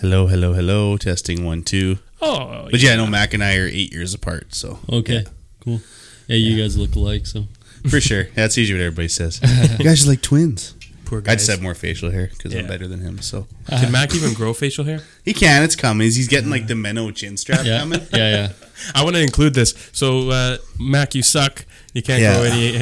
[0.00, 0.96] Hello, hello, hello.
[0.96, 1.98] Testing one, two.
[2.20, 5.24] Oh, But yeah, I know Mac and I are eight years apart, so Okay,
[5.60, 5.80] cool.
[6.26, 7.46] Yeah, you guys look alike, so
[7.88, 8.24] for sure.
[8.34, 9.40] That's usually what everybody says.
[9.78, 10.74] you guys are like twins.
[11.04, 11.32] poor guy.
[11.32, 13.20] I just have more facial hair because I'm better than him.
[13.20, 15.00] So Can Mac even grow facial hair?
[15.24, 15.62] he can.
[15.62, 16.04] It's coming.
[16.04, 18.00] He's getting like the Menno chin strap yeah, coming.
[18.12, 18.52] yeah, yeah.
[18.94, 19.74] I want to include this.
[19.92, 21.64] So, uh, Mac, you suck.
[21.94, 22.34] You can't Yeah.
[22.34, 22.78] grow any.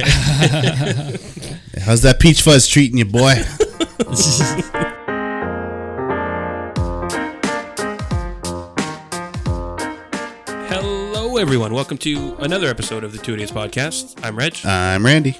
[1.81, 3.35] How's that peach fuzz treating you, boy?
[11.37, 11.75] Hello, everyone.
[11.75, 14.19] Welcome to another episode of the Two Idiots Podcast.
[14.25, 14.57] I'm Reg.
[14.65, 15.37] I'm Randy.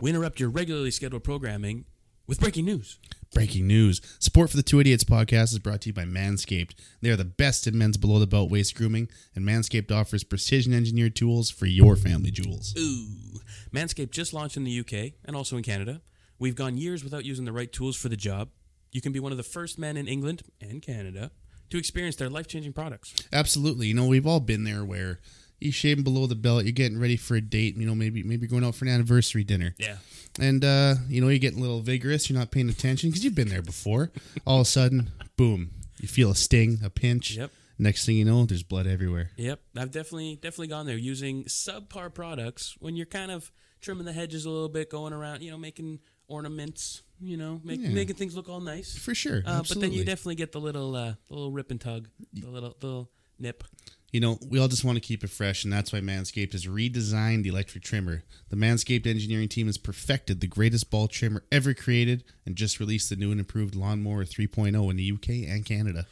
[0.00, 1.84] we interrupt your regularly scheduled programming
[2.26, 2.98] with breaking news.
[3.34, 4.00] Breaking news.
[4.18, 6.72] Support for the Two Idiots podcast is brought to you by Manscaped.
[7.02, 10.72] They are the best in men's below the belt waist grooming, and Manscaped offers precision
[10.72, 12.74] engineered tools for your family jewels.
[12.78, 13.40] Ooh.
[13.74, 16.00] Manscaped just launched in the UK and also in Canada.
[16.40, 18.48] We've gone years without using the right tools for the job.
[18.90, 21.30] You can be one of the first men in England and Canada
[21.68, 23.14] to experience their life changing products.
[23.32, 23.86] Absolutely.
[23.86, 25.20] You know, we've all been there where
[25.60, 28.46] you shaving below the belt, you're getting ready for a date, you know, maybe maybe
[28.46, 29.74] going out for an anniversary dinner.
[29.78, 29.96] Yeah.
[30.40, 33.34] And uh, you know, you're getting a little vigorous, you're not paying attention because you've
[33.34, 34.10] been there before.
[34.46, 37.36] All of a sudden, boom, you feel a sting, a pinch.
[37.36, 37.50] Yep.
[37.78, 39.30] Next thing you know, there's blood everywhere.
[39.36, 44.12] Yep, I've definitely definitely gone there using subpar products when you're kind of trimming the
[44.12, 46.00] hedges a little bit, going around, you know, making
[46.30, 47.90] ornaments, you know, make, Yeah.
[47.90, 48.96] making things look all nice.
[48.96, 49.42] For sure.
[49.44, 52.48] Uh, but then you definitely get the little uh, the little rip and tug, the
[52.48, 53.64] little the little nip.
[54.12, 56.66] You know, we all just want to keep it fresh, and that's why Manscaped has
[56.66, 58.24] redesigned the electric trimmer.
[58.48, 63.08] The Manscaped engineering team has perfected the greatest ball trimmer ever created and just released
[63.08, 66.06] the new and improved Lawnmower 3.0 in the UK and Canada.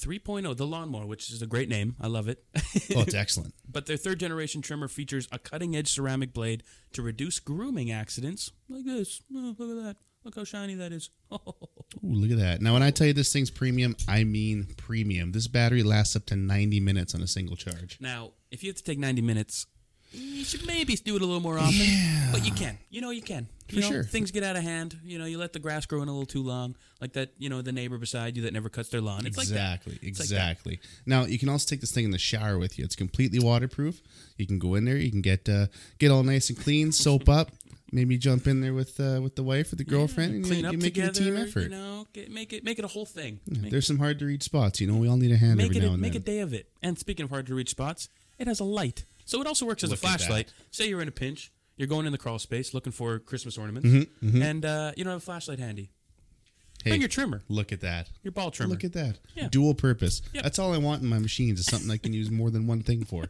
[0.00, 1.96] 3.0, the lawnmower, which is a great name.
[2.00, 2.44] I love it.
[2.96, 3.54] Oh, it's excellent.
[3.70, 8.50] but their third generation trimmer features a cutting edge ceramic blade to reduce grooming accidents
[8.68, 9.22] like this.
[9.34, 9.96] Oh, look at that.
[10.24, 11.10] Look how shiny that is.
[11.32, 11.54] Oh,
[12.02, 12.60] look at that.
[12.60, 15.32] Now, when I tell you this thing's premium, I mean premium.
[15.32, 17.98] This battery lasts up to 90 minutes on a single charge.
[18.00, 19.66] Now, if you have to take 90 minutes,
[20.12, 21.86] you should maybe do it a little more often.
[22.32, 22.78] But you can.
[22.90, 23.48] You know, you can.
[23.68, 24.04] You For know, sure.
[24.04, 24.98] Things get out of hand.
[25.04, 27.48] You know, you let the grass grow in a little too long, like that, you
[27.48, 29.26] know, the neighbor beside you that never cuts their lawn.
[29.26, 30.06] It's exactly, like that.
[30.08, 30.34] It's like that.
[30.34, 30.80] exactly.
[31.06, 32.84] now you can also take this thing in the shower with you.
[32.84, 34.02] It's completely waterproof.
[34.36, 34.96] You can go in there.
[34.96, 35.66] You can get uh,
[35.98, 37.50] get all nice and clean, soap up.
[37.92, 40.66] Maybe jump in there with uh, with the wife or the girlfriend, and Clean you,
[40.66, 41.60] up you make together, it a team effort.
[41.62, 43.40] You know, get, make it make it a whole thing.
[43.48, 44.80] Make, There's some hard to reach spots.
[44.80, 46.22] You know, we all need a hand make every it now a, and make then.
[46.22, 46.68] a day of it.
[46.82, 49.84] And speaking of hard to reach spots, it has a light, so it also works
[49.84, 50.52] as Look a flashlight.
[50.72, 53.88] Say you're in a pinch, you're going in the crawl space looking for Christmas ornaments,
[53.88, 55.90] Mm-hmm, and uh, you don't have a flashlight handy.
[56.82, 58.08] Hey, Bring your trimmer, look at that.
[58.22, 58.70] your ball trimmer.
[58.70, 59.18] Look at that.
[59.36, 59.48] Yeah.
[59.50, 60.22] Dual purpose.
[60.32, 60.42] Yep.
[60.44, 62.82] That's all I want in my machines is something I can use more than one
[62.82, 63.26] thing for.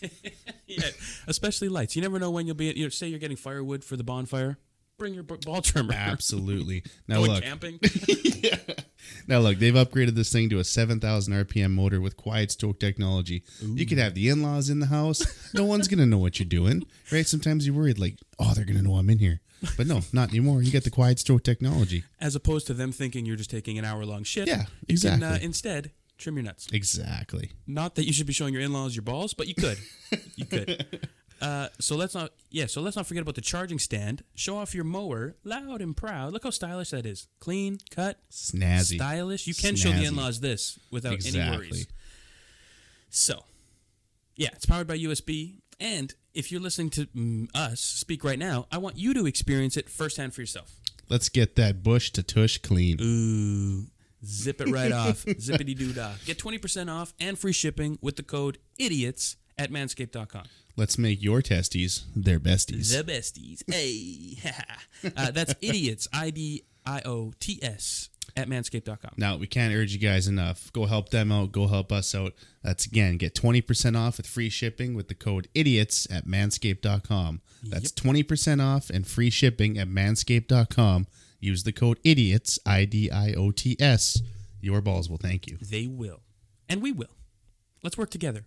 [0.66, 0.86] yeah,
[1.26, 1.96] especially lights.
[1.96, 2.66] You never know when you'll be.
[2.66, 4.56] You know, say you're getting firewood for the bonfire.
[5.02, 5.94] Bring your ball trimmer.
[5.94, 6.84] Absolutely.
[7.08, 7.42] Now Going look.
[7.42, 7.80] camping.
[9.26, 13.42] Now look, they've upgraded this thing to a 7,000 RPM motor with quiet stroke technology.
[13.60, 15.52] You could have the in-laws in the house.
[15.54, 17.26] No one's gonna know what you're doing, right?
[17.26, 19.40] Sometimes you're worried, like, oh, they're gonna know I'm in here.
[19.76, 20.62] But no, not anymore.
[20.62, 22.04] You get the quiet stroke technology.
[22.20, 24.46] As opposed to them thinking you're just taking an hour long shit.
[24.46, 25.44] Yeah, You can, uh, exactly.
[25.46, 26.68] instead, trim your nuts.
[26.72, 27.50] Exactly.
[27.66, 29.78] Not that you should be showing your in-laws your balls, but you could.
[30.36, 31.08] you could.
[31.42, 32.30] Uh, so let's not.
[32.50, 32.66] Yeah.
[32.66, 34.22] So let's not forget about the charging stand.
[34.36, 36.32] Show off your mower, loud and proud.
[36.32, 37.26] Look how stylish that is.
[37.40, 38.94] Clean, cut, Snazzy.
[38.94, 39.48] stylish.
[39.48, 41.56] You can show the in-laws this without any Exactly.
[41.56, 41.86] worries.
[43.10, 43.44] So,
[44.36, 45.58] yeah, it's powered by USB.
[45.80, 49.76] And if you're listening to mm, us speak right now, I want you to experience
[49.76, 50.76] it firsthand for yourself.
[51.08, 52.98] Let's get that bush to tush clean.
[53.00, 53.86] Ooh,
[54.24, 55.24] zip it right off.
[55.26, 56.12] Zippity doo dah.
[56.24, 60.44] Get 20% off and free shipping with the code IDIOTS at manscaped.com.
[60.76, 62.96] Let's make your testes their besties.
[62.96, 63.62] The besties.
[63.70, 64.38] Hey.
[65.16, 66.08] uh, that's idiots.
[66.12, 69.12] I D I O T S at manscaped.com.
[69.16, 70.72] Now, we can't urge you guys enough.
[70.72, 71.52] Go help them out.
[71.52, 72.32] Go help us out.
[72.62, 77.42] That's again, get 20% off with free shipping with the code idiots at manscaped.com.
[77.62, 81.06] That's 20% off and free shipping at manscaped.com.
[81.40, 84.22] Use the code idiots, I D I O T S.
[84.60, 85.58] Your balls will thank you.
[85.60, 86.20] They will.
[86.68, 87.16] And we will.
[87.82, 88.46] Let's work together.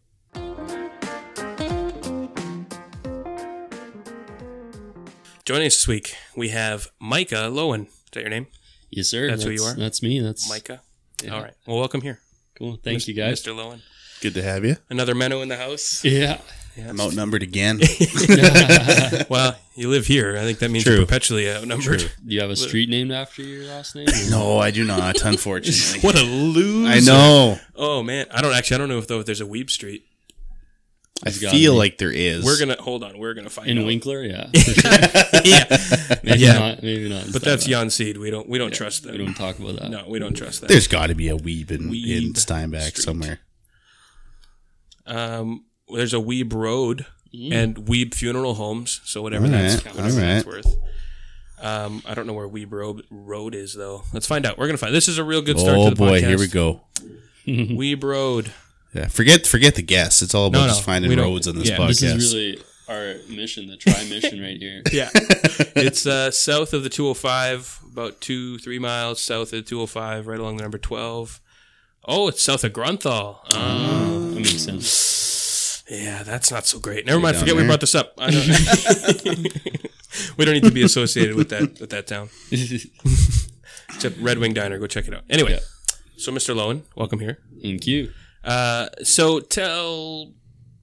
[5.45, 7.85] Joining us this week, we have Micah Lowen.
[7.85, 8.47] Is that your name?
[8.89, 9.29] yes, sir.
[9.29, 9.75] That's who you are?
[9.75, 10.19] That's me.
[10.19, 10.81] That's Micah?
[11.23, 11.35] Yeah.
[11.35, 11.53] All right.
[11.67, 12.19] Well, welcome here.
[12.57, 12.79] Cool.
[12.83, 13.09] Thank Mr.
[13.09, 13.43] you, guys.
[13.43, 13.55] Mr.
[13.55, 13.81] Lowen.
[14.21, 14.77] Good to have you.
[14.89, 16.03] Another Menno in the house.
[16.03, 16.41] Yeah.
[16.75, 17.79] Yeah, I'm outnumbered again.
[19.29, 20.35] well, you live here.
[20.35, 20.95] I think that means True.
[20.95, 21.99] you're perpetually outnumbered.
[21.99, 24.07] Do you have a street named after your last name?
[24.31, 25.99] no, I do not, unfortunately.
[26.01, 26.89] What a loser!
[26.89, 27.59] I know.
[27.75, 28.75] Oh man, I don't actually.
[28.75, 30.05] I don't know if though if there's a Wiebe Street.
[31.23, 31.77] I There's feel be.
[31.77, 32.43] like there is.
[32.43, 33.17] We're gonna hold on.
[33.17, 33.85] We're gonna find in out.
[33.85, 34.91] Winkler, yeah, sure.
[35.45, 35.65] yeah,
[36.23, 36.59] maybe Yeah.
[36.59, 37.25] not, maybe not.
[37.27, 37.83] in but that's Steinbach.
[37.83, 38.17] Jan Seed.
[38.17, 39.13] We don't we don't trust them.
[39.13, 39.89] We don't talk about that.
[39.91, 40.67] no, we don't trust that.
[40.67, 41.89] There's got to be a weeb in, in
[42.33, 43.03] Wiebe Steinbach Street.
[43.03, 43.39] somewhere.
[45.05, 49.01] Um, there's a Wiebe Road and Wiebe Funeral Homes.
[49.05, 50.75] So whatever All that's right, whatever all that's worth.
[51.61, 54.03] Um, I don't know where Wiebe Road, Road is though.
[54.13, 54.57] Let's find out.
[54.57, 54.93] We're gonna find.
[54.93, 56.27] This is a real good start Oh to the boy, podcast.
[56.27, 56.81] here we go.
[57.47, 58.51] Wiebe Road.
[58.95, 60.21] Yeah, forget forget the guests.
[60.21, 61.87] It's all about No, just no, finding we roads on this yeah, podcast.
[61.99, 64.81] This is really our mission, the try mission right here.
[64.91, 65.09] Yeah,
[65.75, 70.39] it's uh, south of the 205, about two three miles south of the 205, right
[70.39, 71.41] along the number 12.
[72.07, 73.39] Oh, it's south of Grunthal.
[73.51, 74.29] Oh.
[74.29, 75.83] That makes sense.
[75.89, 77.05] Yeah, that's not so great.
[77.05, 77.35] Never mind.
[77.35, 78.13] down Forget we brought this up.
[78.17, 78.47] I don't,
[80.37, 82.29] we don't need to be associated with that with that town.
[82.51, 84.79] Except Red Wing Diner.
[84.79, 85.23] Go check it out.
[85.29, 85.59] Anyway, Yeah.
[86.15, 86.55] so Mr.
[86.55, 87.39] Lowen, welcome here.
[87.61, 88.11] Thank you.
[88.45, 90.31] Uh, so tell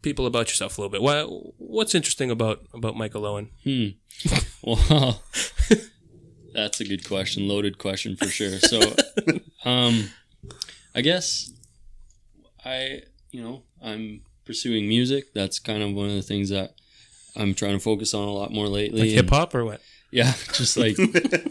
[0.03, 1.01] people about yourself a little bit.
[1.01, 1.27] What
[1.59, 3.49] what's interesting about about Michael Lowen?
[3.65, 4.37] Hmm.
[4.65, 5.21] Well,
[6.55, 7.49] that's a good question.
[7.49, 8.61] Loaded question for sure.
[8.61, 8.81] So,
[9.65, 10.11] um,
[10.95, 11.51] I guess
[12.65, 15.35] I, you know, I'm pursuing music.
[15.35, 16.75] That's kind of one of the things that
[17.35, 19.01] I'm trying to focus on a lot more lately.
[19.01, 19.81] Like hip hop or what?
[20.13, 20.97] Yeah, just like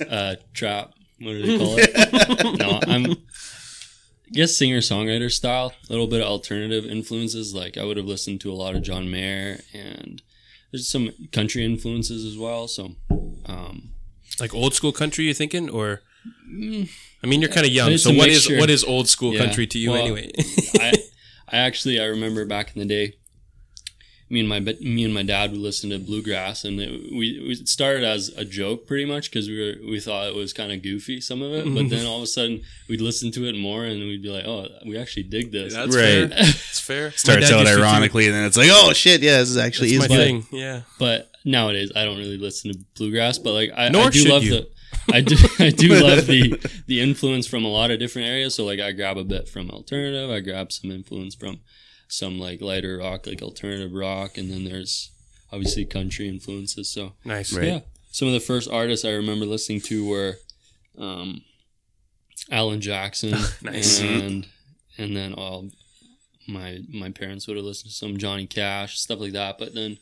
[0.09, 0.93] uh, trap.
[1.19, 2.59] What do they call it?
[2.59, 3.17] no, I'm.
[4.31, 5.73] I guess singer songwriter style.
[5.89, 7.53] A little bit of alternative influences.
[7.53, 10.21] Like I would have listened to a lot of John Mayer, and
[10.71, 12.67] there's some country influences as well.
[12.69, 12.95] So,
[13.45, 13.89] um,
[14.39, 15.25] Like old school country?
[15.25, 16.01] You thinking or?
[17.23, 17.97] I mean, you're kind of young.
[17.97, 19.39] So what is what is old school Yeah.
[19.43, 20.31] country to you Well, anyway?
[20.79, 20.93] I,
[21.49, 23.15] I actually I remember back in the day,
[24.31, 27.55] me and my me and my dad would listen to bluegrass, and it, we we
[27.65, 30.81] started as a joke pretty much because we were we thought it was kind of
[30.81, 33.83] goofy some of it, but then all of a sudden we'd listen to it more,
[33.83, 35.73] and we'd be like, oh, we actually dig this.
[35.73, 36.01] That's Right.
[36.03, 36.25] fair.
[36.27, 37.05] That's fair.
[37.09, 39.37] My Starts dad out used to do- ironically, and then it's like, oh shit, yeah,
[39.39, 40.45] this is actually That's is my my thing.
[40.51, 40.81] Yeah.
[40.97, 43.37] But nowadays, I don't really listen to bluegrass.
[43.37, 44.51] But like, I, Nor I do love you.
[44.51, 44.67] the,
[45.13, 46.57] I do, I do love the
[46.87, 48.55] the influence from a lot of different areas.
[48.55, 50.29] So like, I grab a bit from alternative.
[50.29, 51.59] I grab some influence from
[52.11, 55.11] some like lighter rock, like alternative rock, and then there's
[55.51, 56.89] obviously country influences.
[56.89, 57.53] So Nice.
[57.53, 57.67] Right.
[57.67, 57.79] yeah,
[58.11, 60.35] some of the first artists I remember listening to were,
[60.97, 61.41] um,
[62.49, 64.01] Alan Jackson, Nice.
[64.01, 64.47] and
[64.97, 65.69] and then all
[66.47, 69.57] my my parents would have listened to some Johnny Cash stuff like that.
[69.57, 69.97] But then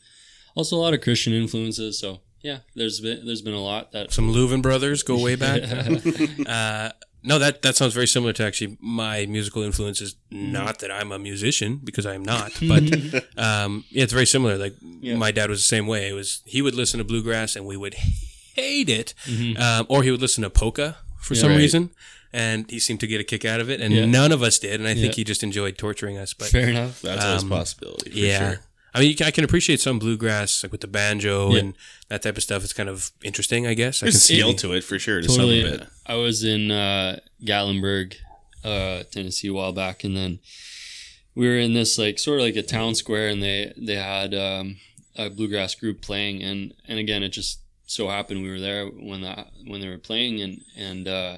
[0.56, 2.00] also a lot of Christian influences.
[2.00, 5.62] So yeah, there's been there's been a lot that Some Lowen brothers go way back.
[6.48, 6.92] uh,
[7.24, 10.16] no, that that sounds very similar to actually my musical influences.
[10.32, 12.84] Not that I'm a musician because I am not, but
[13.38, 14.58] um, yeah, it's very similar.
[14.58, 15.16] Like Yeah.
[15.16, 16.10] my dad was the same way.
[16.10, 19.14] It was he would listen to bluegrass and we would hate it,
[19.58, 21.58] um, or he would listen to polka for some Right.
[21.58, 21.92] reason,
[22.34, 24.06] and he seemed to get a kick out of it, and Yeah.
[24.06, 24.80] none of us did.
[24.80, 25.22] And I think Yeah.
[25.22, 26.34] he just enjoyed torturing us.
[26.34, 27.02] But fair enough.
[27.02, 28.12] That's Um, a possibility.
[28.12, 28.40] For yeah.
[28.52, 28.60] Sure.
[28.94, 31.60] I mean, I can appreciate some bluegrass, like with the banjo Yeah.
[31.60, 31.74] and
[32.10, 32.64] that type of stuff.
[32.64, 34.02] It's kind of interesting, I guess.
[34.02, 35.22] I There's can see skill to it for sure.
[35.22, 35.64] To totally.
[35.64, 35.88] some of it.
[36.08, 38.16] I was in uh, Gatlinburg,
[38.64, 40.40] uh, Tennessee, a while back, and then
[41.36, 44.34] we were in this like sort of like a town square, and they they had
[44.34, 44.78] um,
[45.16, 49.22] a bluegrass group playing, and and again, it just so happened we were there when
[49.22, 51.38] that when they were playing, and and uh,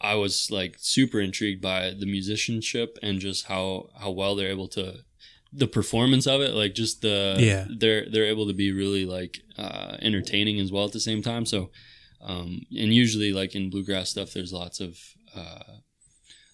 [0.00, 4.68] I was like super intrigued by the musicianship and just how how well they're able
[4.68, 4.96] to
[5.52, 7.66] the performance of it like just the Yeah.
[7.78, 11.44] they're they're able to be really like uh entertaining as well at the same time
[11.44, 11.70] so
[12.22, 14.96] um and usually like in bluegrass stuff there's lots of
[15.34, 15.62] uh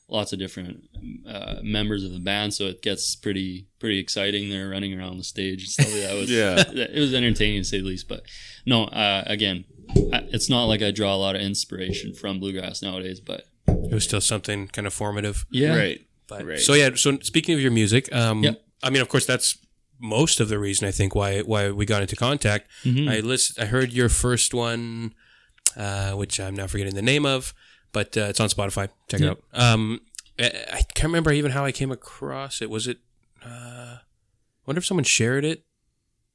[0.09, 0.85] lots of different
[1.29, 5.25] uh members of the band so it gets pretty pretty exciting they're running around the
[5.25, 6.57] stage and stuff like that was Yeah.
[6.97, 8.23] it was entertaining to say the least but
[8.67, 9.65] no uh again
[10.13, 13.95] I, it's not like i draw a lot of inspiration from bluegrass nowadays but it
[13.95, 15.47] was still something kind of formative.
[15.51, 16.01] yeah Right.
[16.27, 16.59] But Right.
[16.59, 16.91] so yeah.
[16.95, 18.63] So speaking of your music, um, Yep.
[18.83, 19.59] I mean, of course, that's
[20.01, 22.69] most of the reason I think why why we got into contact.
[22.85, 23.11] Mhm.
[23.11, 23.59] I list.
[23.61, 25.15] I heard your first one,
[25.77, 27.53] uh, which I'm now forgetting the name of,
[27.93, 28.89] but uh, it's on Spotify.
[29.09, 29.27] Check Yeah.
[29.27, 29.43] it out.
[29.53, 30.01] Um,
[30.39, 32.71] I, I can't remember even how I came across it.
[32.71, 32.99] Was it?
[33.45, 34.01] Uh, I
[34.67, 35.65] wonder if someone shared it.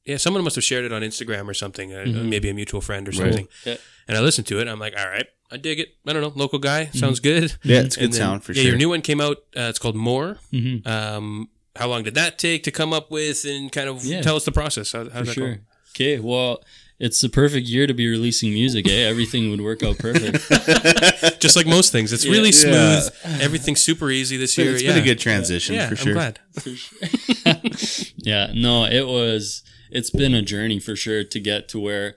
[0.04, 1.94] Yeah, someone must have shared it on Instagram or something.
[1.94, 2.28] Uh, Mhm.
[2.28, 3.18] Maybe a mutual friend or Right.
[3.32, 3.48] something.
[3.64, 3.76] Yeah.
[4.06, 4.68] And I listened to it.
[4.68, 5.94] I'm like, all right, I dig it.
[6.06, 7.54] I don't know, local guy sounds good.
[7.62, 8.68] Yeah, it's a good then- sound for yeah, sure.
[8.72, 9.38] your new one came out.
[9.56, 10.38] Uh, it's called More.
[10.52, 10.86] Mhm.
[10.86, 14.22] Um, how long did that take to come up with, and kind of Yeah.
[14.22, 14.92] tell us the process?
[14.92, 15.58] How, how's for that sure.
[15.94, 16.62] Okay, well,
[16.98, 18.88] it's the perfect year to be releasing music.
[18.88, 19.02] Eh?
[19.08, 21.40] Everything would work out perfect.
[21.40, 23.00] Just like most things, it's really Yeah.
[23.00, 23.40] smooth.
[23.42, 24.72] Everything's super easy this year.
[24.72, 24.90] It's year.
[24.92, 25.02] been yeah.
[25.02, 26.12] a good transition Yeah, for sure.
[26.18, 26.38] I'm glad.
[28.16, 29.62] yeah, no, it was.
[29.90, 32.14] It's been a journey for sure to get to where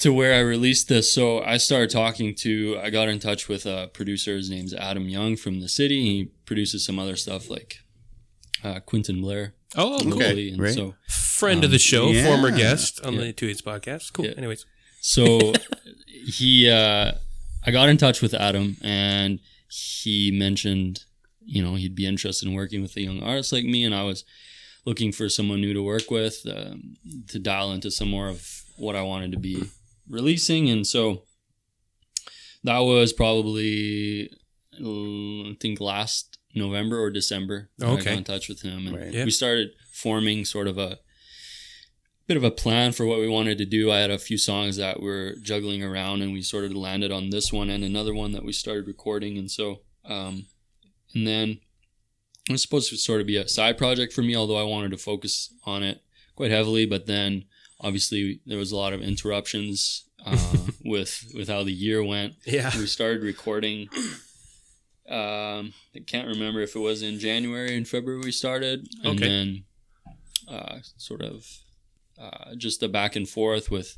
[0.00, 1.10] to where I released this.
[1.10, 2.78] So I started talking to.
[2.82, 4.36] I got in touch with a producer.
[4.36, 6.02] His name's Adam Young from the city.
[6.02, 7.78] He produces some other stuff like
[8.64, 9.54] uh, Quentin Blair.
[9.76, 10.12] Oh, cool.
[10.12, 10.74] locally, and right.
[10.74, 12.24] so Friend of the show, yeah.
[12.24, 13.20] former guest on Yeah.
[13.24, 14.12] the Two Idiots podcast.
[14.14, 14.26] Cool.
[14.26, 14.32] Yeah.
[14.38, 14.64] Anyways,
[15.00, 15.52] So
[16.06, 17.12] he, uh,
[17.64, 21.04] I got in touch with Adam, and he mentioned,
[21.44, 24.04] you know, he'd be interested in working with a young artist like me, and I
[24.04, 24.24] was
[24.86, 26.94] looking for someone new to work with um,
[27.28, 29.64] to dial into some more of what I wanted to be
[30.08, 31.22] releasing, and so
[32.64, 34.30] that was probably,
[34.74, 37.68] I think, last November or December.
[37.78, 39.12] that I got in touch with him, and Right.
[39.12, 39.24] Yeah.
[39.24, 40.98] we started forming sort of a
[42.26, 43.90] bit of a plan for what we wanted to do.
[43.92, 47.30] I had a few songs that were juggling around, and we sort of landed on
[47.30, 49.38] this one and another one that we started recording.
[49.38, 50.46] And so, um,
[51.14, 51.60] and then
[52.48, 54.90] it was supposed to sort of be a side project for me, although I wanted
[54.92, 56.00] to focus on it
[56.34, 56.84] quite heavily.
[56.86, 57.44] But then,
[57.80, 62.34] obviously, there was a lot of interruptions uh, with with how the year went.
[62.44, 62.76] yeah.
[62.76, 63.88] We started recording.
[65.08, 69.28] Um, I can't remember if it was in January and February we started, and Okay.
[69.28, 69.64] then
[70.48, 71.46] uh, sort of
[72.18, 73.96] uh, just the back and forth with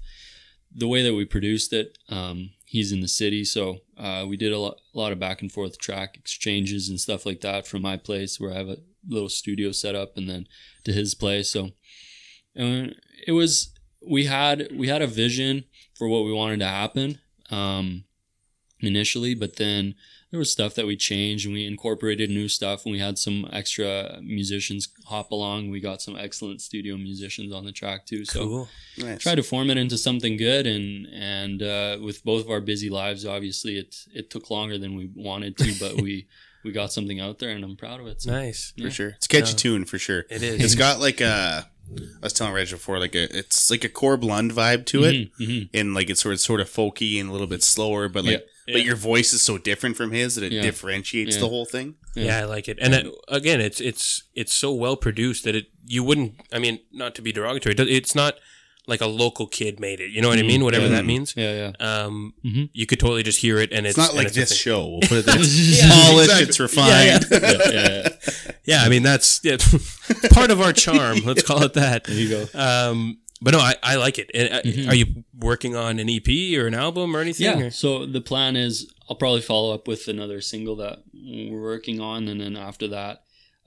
[0.74, 1.96] the way that we produced it.
[2.08, 5.40] Um, he's in the city, so uh, we did a lot, a lot of back
[5.40, 8.78] and forth track exchanges and stuff like that from my place where I have a
[9.08, 10.46] little studio set up, and then
[10.84, 11.48] to his place.
[11.50, 11.70] So
[12.54, 13.72] it was
[14.06, 15.64] we had we had a vision
[15.96, 17.18] for what we wanted to happen
[17.50, 18.04] um,
[18.80, 19.94] initially, but then
[20.30, 23.48] there was stuff that we changed and we incorporated new stuff and we had some
[23.52, 25.70] extra musicians hop along.
[25.70, 28.24] We got some excellent studio musicians on the track too.
[28.26, 28.68] So Cool.
[28.98, 29.20] Nice.
[29.22, 32.90] try to form it into something good and and uh, with both of our busy
[32.90, 36.26] lives, obviously it it took longer than we wanted to, but we
[36.64, 38.20] we got something out there and I'm proud of it.
[38.20, 38.30] So.
[38.32, 38.72] Nice.
[38.80, 39.08] for sure.
[39.10, 39.56] It's a catchy Yeah.
[39.56, 40.26] tune for sure.
[40.28, 40.62] It is.
[40.62, 41.68] It's got like a.
[41.90, 45.14] I was telling Reg before, like a it's like a Corb Lund vibe to it,
[45.14, 45.68] Mhm, mhm.
[45.72, 48.32] and like it's sort of sort of folky and a little bit slower, but like
[48.40, 48.46] Yeah.
[48.72, 50.62] But your voice is so different from his that it Yeah.
[50.62, 51.40] differentiates Yeah.
[51.40, 51.94] the whole thing.
[52.14, 52.38] Yeah.
[52.38, 52.78] I like it.
[52.80, 56.34] And it, again, it's it's it's so well produced that it you wouldn't.
[56.52, 58.34] I mean, not to be derogatory, it's not
[58.86, 60.10] like a local kid made it.
[60.12, 60.64] You know what I mean?
[60.64, 60.92] Whatever Yeah.
[60.92, 61.34] that means.
[61.36, 62.04] Yeah, yeah.
[62.04, 62.70] Um, Mhm.
[62.72, 64.88] you could totally just hear it, and it's, It's not like it's a this show.
[64.88, 65.36] We'll put it there.
[65.38, 67.26] It's polished, it's refined.
[67.30, 68.08] yeah, yeah.
[68.64, 69.56] Yeah, I mean that's yeah,
[70.30, 71.20] part of our charm.
[71.24, 72.04] Let's call it that.
[72.04, 72.48] There you go.
[72.54, 74.30] Um, but no, I, I like it.
[74.34, 74.88] And, uh, Mhm.
[74.88, 77.44] Are you working on an EP or an album or anything?
[77.46, 77.66] Yeah.
[77.66, 82.00] or- So the plan is I'll probably follow up with another single that we're working
[82.00, 83.22] on, and then after that,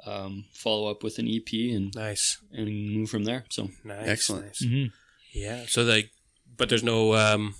[0.06, 3.46] um, follow up with an EP and Nice, and move from there.
[3.50, 4.46] So nice, Excellent.
[4.48, 4.64] nice.
[4.64, 4.88] Mm-hmm.
[5.34, 5.66] Yeah.
[5.68, 6.12] So like,
[6.58, 7.56] but there's no um,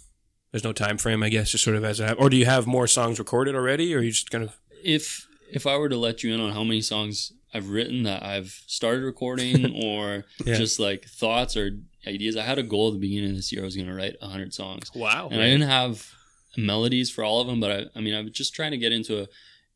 [0.52, 2.68] there's no time frame, I guess, just sort of as a, or do you have
[2.68, 5.98] more songs recorded already, or are you just kind of if if I were to
[5.98, 10.56] let you in on how many songs I've written that I've started recording, or Yeah.
[10.58, 11.72] just like thoughts or
[12.06, 13.62] ideas, I had a goal at the beginning of this year.
[13.62, 14.92] I was going to write hundred songs.
[14.96, 15.30] wow?
[15.32, 16.14] and I didn't have
[16.58, 18.92] melodies for all of them, but I, I mean, I was just trying to get
[18.92, 19.28] into a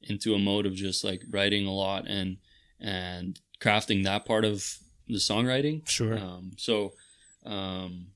[0.01, 2.38] into a mode of just like writing a lot and
[2.79, 4.77] and crafting that part of
[5.08, 5.88] the songwriting.
[5.88, 6.17] Sure.
[6.17, 6.94] Um, so
[7.46, 8.08] um,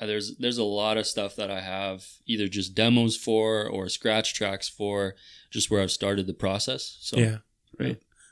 [0.00, 4.34] there's there's a lot of stuff that I have either just demos for or scratch
[4.34, 5.14] tracks for,
[5.50, 6.98] just where I've started the process.
[7.00, 7.36] So yeah.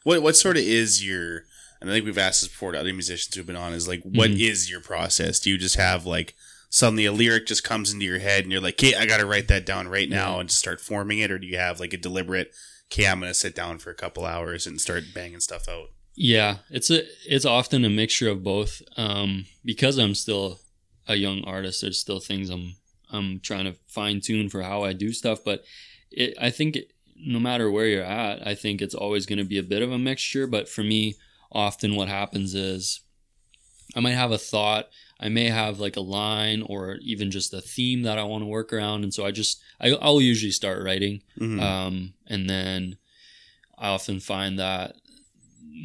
[0.04, 1.44] What what sort of is your?
[1.80, 3.72] And I think we've asked this before to other musicians who've been on.
[3.72, 4.70] Is like, what is Mhm.
[4.70, 5.38] your process?
[5.40, 6.34] Do you just have like
[6.70, 9.26] suddenly a lyric just comes into your head and you're like, "Okay, I got to
[9.26, 11.92] write that down right now," and just start forming it, or do you have like
[11.92, 12.52] a deliberate?
[12.92, 15.90] Okay, I'm gonna sit down for a couple hours and start banging stuff out.
[16.16, 18.82] Yeah, it's a it's often a mixture of both.
[18.96, 20.60] Um, because I'm still
[21.06, 22.76] a young artist, there's still things I'm
[23.10, 25.44] I'm trying to fine tune for how I do stuff.
[25.44, 25.64] But
[26.10, 29.44] it, I think it, no matter where you're at, I think it's always going to
[29.44, 30.46] be a bit of a mixture.
[30.46, 31.14] But for me,
[31.54, 33.00] often what happens is
[33.94, 34.88] I might have a thought.
[35.20, 38.46] I may have like a line or even just a theme that I want to
[38.46, 41.22] work around, and so I just I, I'll usually start writing.
[41.38, 41.60] Mhm.
[41.60, 42.98] Um, and then
[43.78, 44.96] I often find that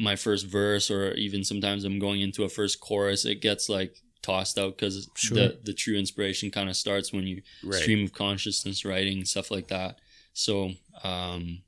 [0.00, 3.96] my first verse, or even sometimes I'm going into a first chorus, it gets like
[4.22, 5.36] tossed out because Sure.
[5.36, 7.80] the the true inspiration kind of starts when you right.
[7.80, 9.98] stream of consciousness writing stuff like that.
[10.32, 10.72] So
[11.04, 11.62] um,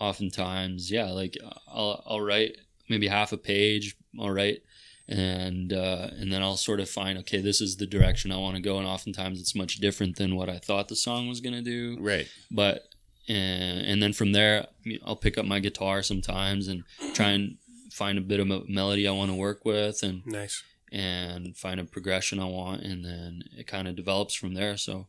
[0.00, 1.36] oftentimes, yeah, like
[1.68, 2.56] I'll I'll write
[2.88, 3.96] maybe half a page.
[4.18, 4.62] I'll.
[5.06, 8.56] And uh, and then I'll sort of find okay, this is the direction I want
[8.56, 11.60] to go, and oftentimes it's much different than what I thought the song was gonna
[11.60, 12.26] do Right.
[12.50, 12.88] but
[13.28, 14.66] and, and then from there
[15.06, 17.56] i'll pick up my guitar sometimes and try and
[17.90, 20.62] find a bit of a melody i want to work with and Nice.
[20.92, 25.06] and find a progression i want and then it kind of develops from there so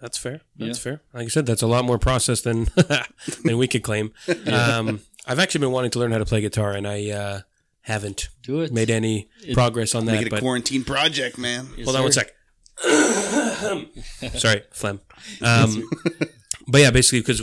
[0.00, 0.40] That's fair.
[0.58, 0.82] That's Yeah.
[0.82, 1.02] fair.
[1.14, 2.66] Like I said, that's a lot more process than
[3.44, 4.12] than we could claim.
[4.46, 7.40] Um, I've actually been wanting to learn how to play guitar, and I uh,
[7.82, 10.22] haven't do it made any It- progress on Make that.
[10.22, 11.68] it a But quarantine project, man.
[11.76, 12.30] Yes, hold on one sec.
[14.38, 15.00] Sorry, phlegm.
[15.42, 15.88] Um,
[16.68, 17.42] but yeah, basically, because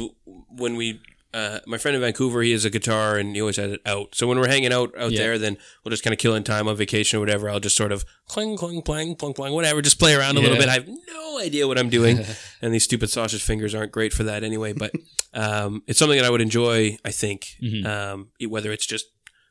[0.50, 1.00] when we
[1.34, 4.14] uh, my friend in Vancouver, he has a guitar and he always has it out.
[4.16, 5.20] So when we're hanging out out Yeah.
[5.20, 7.50] there, then we'll just kind of kill in time on vacation or whatever.
[7.50, 10.56] I'll just sort of cling, cling, clang, clang, clang, whatever, just play around a little
[10.58, 10.62] Yeah.
[10.64, 10.70] bit.
[10.70, 12.20] I have no idea what I'm doing,
[12.62, 14.74] and these stupid sausage fingers aren't great for that anyway.
[14.74, 14.92] But
[15.34, 16.98] um, it's something that I would enjoy.
[17.06, 17.86] I think, Mhm.
[17.86, 19.06] um, e- whether it's just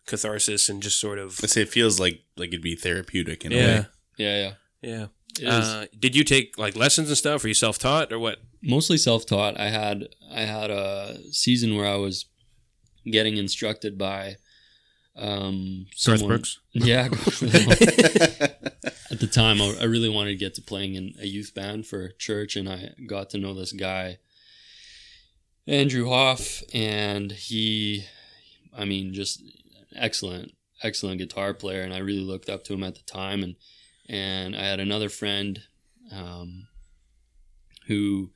[0.06, 3.52] catharsis and just sort of I say it feels like like it'd be therapeutic in
[3.52, 3.86] a yeah, way.
[4.18, 4.52] Yeah, yeah.
[4.82, 5.06] yeah.
[5.38, 5.64] It is.
[5.68, 7.44] Uh, did you take like lessons and stuff?
[7.44, 8.38] Are you self taught or what?
[8.62, 9.58] mostly self-taught.
[9.58, 12.26] I had I had a season where I was
[13.06, 14.36] getting instructed by
[15.16, 16.58] um Garth someone- Brooks?
[16.72, 17.08] Yeah.
[19.10, 21.86] At the time, I I really wanted to get to playing in a youth band
[21.86, 24.18] for church, and I got to know this guy,
[25.66, 28.04] Andrew Hoff, and he,
[28.76, 29.42] I mean, just
[29.94, 30.52] excellent,
[30.82, 33.56] excellent guitar player, and I really looked up to him at the time, and
[34.08, 35.62] and I had another friend,
[36.12, 36.66] um,
[37.86, 38.30] who,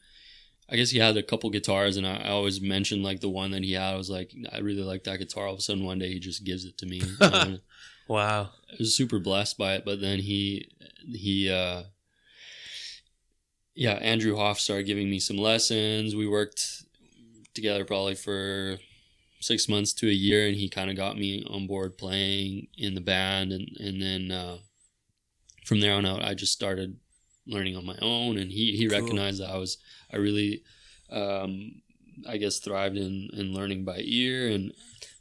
[0.70, 3.50] I guess he had a couple guitars, and I, I always mentioned like the one
[3.50, 3.94] that he had.
[3.94, 5.46] I was like, I really like that guitar.
[5.46, 7.02] All of a sudden, one day he just gives it to me.
[8.08, 8.50] Wow.
[8.70, 9.84] I was super blessed by it.
[9.84, 10.70] But then he
[11.06, 11.84] he uh
[13.74, 16.14] yeah, Andrew Hoff started giving me some lessons.
[16.14, 16.83] We worked
[17.54, 18.78] together probably for
[19.40, 22.94] six months to a year and he kind of got me on board playing in
[22.94, 24.56] the band and and then uh
[25.66, 26.96] from there on out I just started
[27.46, 28.98] learning on my own and he he Cool.
[29.00, 29.76] recognized that I was
[30.12, 30.62] I really
[31.10, 31.82] um
[32.28, 34.72] I guess thrived in in learning by ear and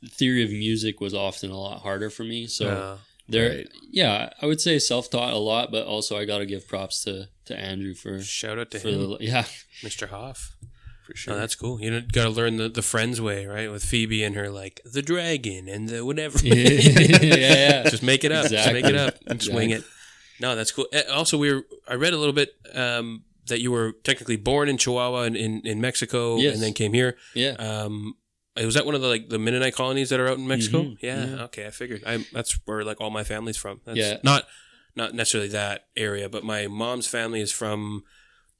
[0.01, 2.97] the theory of music was often a lot harder for me so Uh,
[3.27, 3.69] there Right.
[3.89, 7.57] yeah i would say self-taught a lot but also i gotta give props to to
[7.57, 9.45] andrew for shout out to for him, the yeah
[9.81, 10.07] Mr.
[10.09, 10.55] Hoff.
[11.13, 11.33] For sure.
[11.33, 11.79] Oh, that's cool.
[11.79, 13.69] You got to learn the, the friends way, right?
[13.71, 16.39] With Phoebe and her like the dragon and the whatever.
[16.43, 17.23] Yeah, yeah.
[17.23, 17.83] yeah.
[17.89, 18.47] Just make it up.
[18.49, 19.83] Just make it up and swing it.
[20.39, 20.87] No, that's cool.
[20.93, 21.61] Uh, Also, we were.
[21.87, 25.61] I read a little bit um, that you were technically born in Chihuahua in in,
[25.65, 26.55] in Mexico Yes.
[26.55, 27.15] and then came here.
[27.35, 28.15] yeah Um,
[28.55, 30.81] was that one of the like the Mennonite colonies that are out in Mexico?
[30.83, 30.97] Mhm.
[31.01, 31.43] Yeah, Yeah.
[31.43, 32.03] Okay, I figured.
[32.07, 33.81] I that's where like all my family's from.
[33.85, 34.17] That's Yeah.
[34.23, 34.47] Not
[34.95, 38.03] not necessarily that area, but my mom's family is from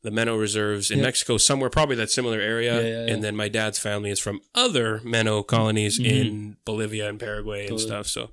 [0.03, 1.05] the Menno reserves in Yeah.
[1.05, 2.75] Mexico, somewhere probably that similar area.
[2.75, 3.13] Yeah, yeah, yeah.
[3.13, 6.05] And then my dad's family is from other Menno colonies Mhm.
[6.05, 8.07] in Bolivia and Paraguay and stuff.
[8.07, 8.29] So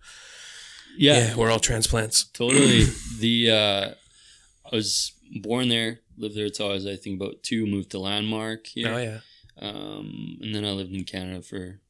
[0.96, 2.24] yeah, yeah, we're all transplants.
[2.24, 2.84] totally
[3.18, 3.90] the uh
[4.72, 7.98] i was born there lived there until i was i think about two moved to
[8.00, 9.20] landmark here Oh yeah.
[9.60, 11.80] um and then i lived in canada for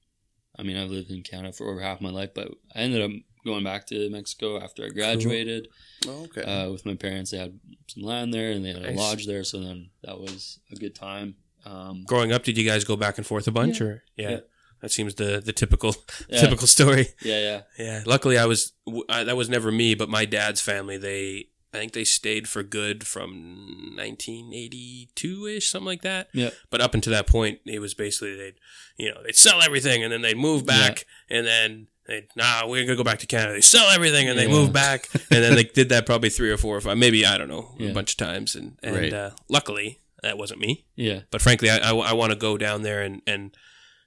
[0.59, 3.11] i mean i've lived in canada for over half my life but i ended up
[3.45, 5.69] going back to mexico after i graduated
[6.09, 6.43] Oh, okay.
[6.43, 7.31] uh, with my parents.
[7.31, 8.97] They had some land there and they had a Nice.
[8.99, 11.35] lodge there, so then that was a good time.
[11.67, 13.87] Um, Growing up, did you guys go back and forth a bunch, Yeah.
[13.87, 14.31] or yeah.
[14.31, 14.39] Yeah.
[14.81, 15.95] That seems the the typical
[16.31, 17.09] yeah, typical story.
[17.23, 18.03] yeah, yeah, Yeah.
[18.07, 20.97] Luckily, I was w I that was never me, but my dad's family.
[20.97, 26.29] They I think they stayed for good from 1982 ish, something like that.
[26.33, 26.51] Yeah.
[26.71, 28.55] But up until that point, it was basically they'd
[28.97, 31.89] you know they'd sell everything and then they'd move back and then.
[32.11, 33.53] They nah, we're gonna go back to Canada.
[33.55, 34.51] They sell everything and they Yeah.
[34.59, 37.39] move back, and then they did that probably three or four or five, maybe I
[37.39, 37.91] don't know, Yeah.
[37.91, 38.55] a bunch of times.
[38.57, 39.13] And and Right.
[39.13, 40.85] uh, luckily, that wasn't me.
[40.97, 41.21] yeah.
[41.31, 43.57] But frankly, I, I, want to go down there and, and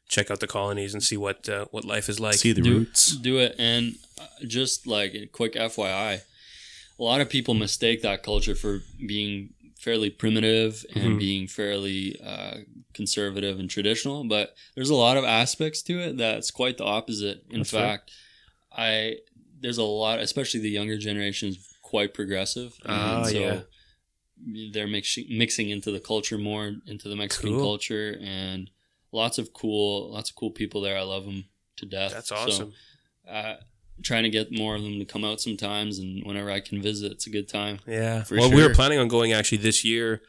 [0.10, 2.36] check out the colonies and see what uh, what life is like.
[2.36, 3.16] See the do, roots.
[3.16, 6.22] Do it, and uh, just like a quick FYI,
[7.00, 11.20] a lot of people mistake that culture for being fairly primitive and Mhm.
[11.20, 12.58] being fairly uh,
[12.94, 17.44] conservative and traditional, but there's a lot of aspects to it that's quite the opposite.
[17.50, 17.82] In That's fair.
[17.82, 18.12] fact,
[18.76, 19.18] I
[19.60, 22.74] there's a lot, especially the younger generation, is quite progressive.
[22.86, 23.62] Ah, yeah.
[24.72, 27.62] They're mixing mixing into the culture more, into the Mexican Cool.
[27.64, 28.70] culture, and
[29.12, 30.98] lots of cool, lots of cool people there.
[30.98, 31.46] I love them
[31.78, 32.12] to death.
[32.12, 32.74] That's So, awesome.
[33.30, 33.56] uh,
[34.02, 37.12] trying to get more of them to come out sometimes, and whenever I can visit,
[37.14, 37.80] it's a good time.
[37.88, 38.24] yeah.
[38.24, 40.24] For well, we were planning on going actually this year,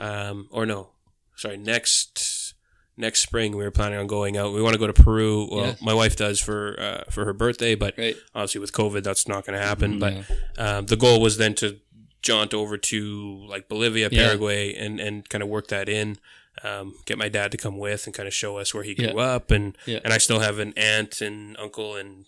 [0.00, 0.90] um, or no,
[1.36, 2.54] sorry, next
[2.96, 3.56] next spring.
[3.56, 4.52] We were planning on going out.
[4.52, 5.48] We want to go to Peru.
[5.50, 5.74] Well, Yeah.
[5.80, 8.16] my wife does for uh, for her birthday, but Right?
[8.34, 9.98] obviously with COVID, that's not going to happen.
[9.98, 10.14] But
[10.58, 11.78] um, the goal was then to
[12.22, 14.24] jaunt over to like Bolivia, Yeah.
[14.24, 16.18] Paraguay, and and kind of work that in.
[16.62, 19.06] Um, get my dad to come with and kind of show us where he grew
[19.06, 19.14] Yeah.
[19.16, 20.00] up, and Yeah.
[20.04, 22.26] and I still have an aunt and uncle and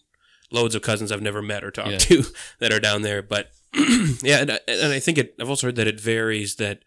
[0.51, 1.99] loads of cousins I've never met or talked Yeah.
[1.99, 2.25] to
[2.59, 3.21] that are down there.
[3.23, 3.51] But
[4.23, 5.35] yeah, and, I- and I think it.
[5.39, 6.55] I've also heard that it varies.
[6.57, 6.81] That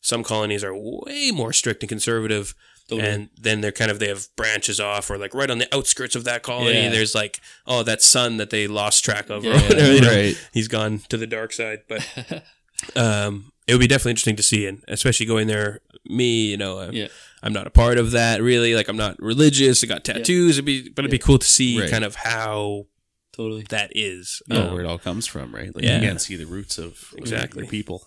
[0.00, 2.54] some colonies are way more strict and conservative,
[2.88, 3.08] Totally.
[3.08, 6.16] and then they're kind of they have branches off or like right on the outskirts
[6.16, 6.82] of that colony.
[6.82, 6.88] Yeah.
[6.90, 9.86] There's like oh that son that they lost track of, or Yeah.
[9.92, 10.48] you know, Right.
[10.52, 11.80] he's gone to the dark side.
[11.88, 12.04] But
[12.96, 15.80] um, it would be definitely interesting to see, and especially going there.
[16.08, 17.08] Me, you know, uh, Yeah.
[17.42, 18.74] I'm not a part of that really.
[18.74, 19.84] Like I'm not religious.
[19.84, 20.56] I got tattoos.
[20.56, 21.90] It'd be, but it'd be cool to see Right.
[21.90, 22.86] kind of how
[23.32, 23.64] totally.
[23.68, 24.42] that is.
[24.50, 25.74] Um, where it all comes from, right?
[25.74, 25.96] Like yeah.
[26.00, 27.66] you can't see the roots of Exactly.
[27.66, 28.06] people.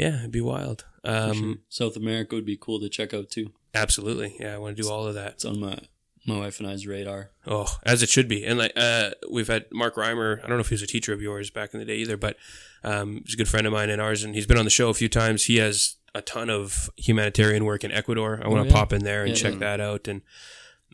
[0.00, 0.84] Yeah, it'd be wild.
[1.04, 1.54] Um, sure.
[1.68, 3.52] South America would be cool to check out too.
[3.74, 4.36] Absolutely.
[4.40, 5.32] Yeah, I want to do all of that.
[5.34, 5.78] It's on my
[6.26, 7.30] my wife and I's radar.
[7.46, 8.44] Oh, as it should be.
[8.44, 10.38] And like uh, we've had Mark Reimer.
[10.38, 12.16] I don't know if he was a teacher of yours back in the day either,
[12.16, 12.36] but
[12.84, 14.88] um, he's a good friend of mine and ours, and he's been on the show
[14.90, 15.44] a few times.
[15.44, 18.40] He has a ton of humanitarian work in Ecuador.
[18.44, 18.74] I want to yeah.
[18.78, 19.36] pop in there and Yeah.
[19.50, 20.08] check that out.
[20.08, 20.22] And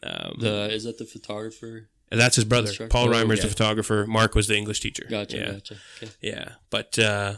[0.03, 1.89] um, The is that the photographer?
[2.11, 2.69] and that's his brother.
[2.69, 2.93] Instructor.
[2.93, 4.05] Paul Oh, Reimer's the photographer.
[4.07, 5.07] Mark was the English teacher.
[5.11, 5.77] Gotcha, Yeah, gotcha.
[6.03, 6.13] Okay.
[6.21, 6.49] yeah.
[6.71, 7.37] But uh,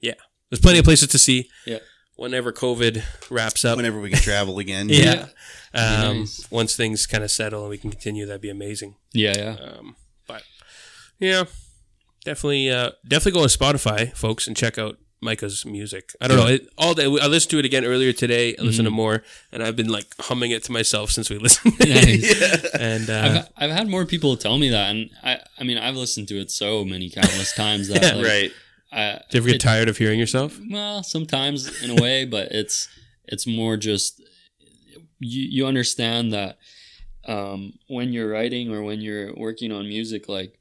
[0.00, 0.14] yeah,
[0.50, 1.48] there's plenty of places to see.
[1.66, 1.78] Yeah.
[2.16, 3.76] Whenever COVID wraps up.
[3.76, 4.88] Whenever we can travel again.
[4.90, 5.26] yeah.
[5.74, 6.50] Be Um, nice.
[6.50, 8.96] Once things kind of settle and we can continue, that'd be amazing.
[9.12, 9.56] Yeah, yeah.
[9.62, 10.42] Um, but
[11.18, 11.44] yeah,
[12.24, 16.12] definitely, uh, definitely go on Spotify, folks, and check out Micah's music.
[16.20, 17.04] I don't know it, all day.
[17.04, 18.54] I listened to it again earlier today.
[18.58, 21.78] I listened to more, and I've been like humming it to myself since we listened.
[21.80, 22.74] Nice.
[22.74, 25.96] and uh, I've, I've had more people tell me that, and I I mean I've
[25.96, 28.14] listened to it so many countless times that Yeah.
[28.14, 28.52] like, Right.
[28.92, 30.58] I, do you ever get it- tired of hearing yourself?
[30.70, 32.88] Well, sometimes in a way, but it's
[33.24, 34.20] it's more just
[35.18, 36.58] you you understand that
[37.26, 40.58] um, when you're writing or when you're working on music, like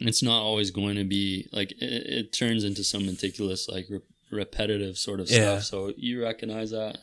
[0.00, 4.00] it's not always going to be like it, it turns into some meticulous, like re-
[4.32, 5.58] repetitive sort of Yeah.
[5.58, 5.62] stuff.
[5.64, 6.98] So you recognize that.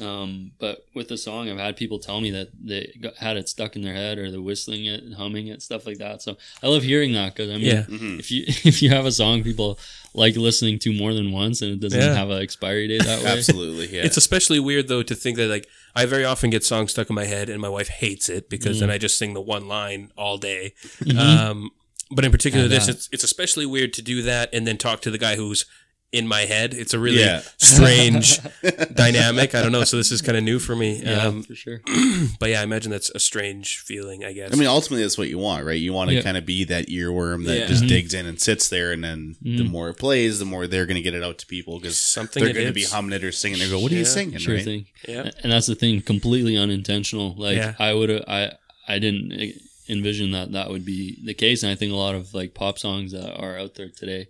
[0.00, 3.48] Um, but with the song, I've had people tell me that they got, had it
[3.48, 6.22] stuck in their head or they're whistling it and humming it, stuff like that.
[6.22, 7.82] So I love hearing that because I mean, Yeah.
[7.82, 8.18] Mhm.
[8.18, 9.78] if you if you have a song people
[10.14, 12.14] like listening to more than once and it doesn't Yeah.
[12.14, 13.88] have an expiry date that way, Absolutely.
[13.94, 14.04] Yeah.
[14.04, 17.14] It's especially weird though to think that like I very often get songs stuck in
[17.16, 18.80] my head, and my wife hates it because Mm.
[18.80, 20.74] then I just sing the one line all day.
[21.02, 21.18] Mm-hmm.
[21.18, 21.70] Um,
[22.10, 25.10] but in particular, this it's it's especially weird to do that and then talk to
[25.10, 25.66] the guy who's
[26.10, 26.72] in my head.
[26.72, 27.42] It's a really Yeah.
[27.58, 28.38] strange
[28.94, 29.54] dynamic.
[29.54, 29.84] I don't know.
[29.84, 31.02] So this is kind of new for me.
[31.04, 31.80] yeah, Um, for sure.
[32.40, 34.24] but yeah, I imagine that's a strange feeling.
[34.24, 34.50] I guess.
[34.52, 35.78] I mean, ultimately, that's what you want, right?
[35.78, 36.22] You want to Yeah.
[36.22, 37.66] kind of be that earworm that Yeah.
[37.66, 37.88] just Mhm.
[37.88, 39.68] digs in and sits there, and then the Mhm.
[39.70, 42.42] more it plays, the more they're going to get it out to people because Something
[42.42, 42.90] they're going to be is.
[42.92, 43.58] humming it or singing.
[43.58, 44.64] They go, "What are you singing?" Sure right?
[44.64, 44.86] thing.
[45.06, 45.30] yeah.
[45.42, 47.34] And that's the thing, completely unintentional.
[47.36, 47.74] Like Yeah.
[47.78, 48.52] I would I
[48.88, 49.52] I didn't
[49.90, 52.78] envision that that would be the case, and I think a lot of like pop
[52.78, 54.28] songs that are out there today,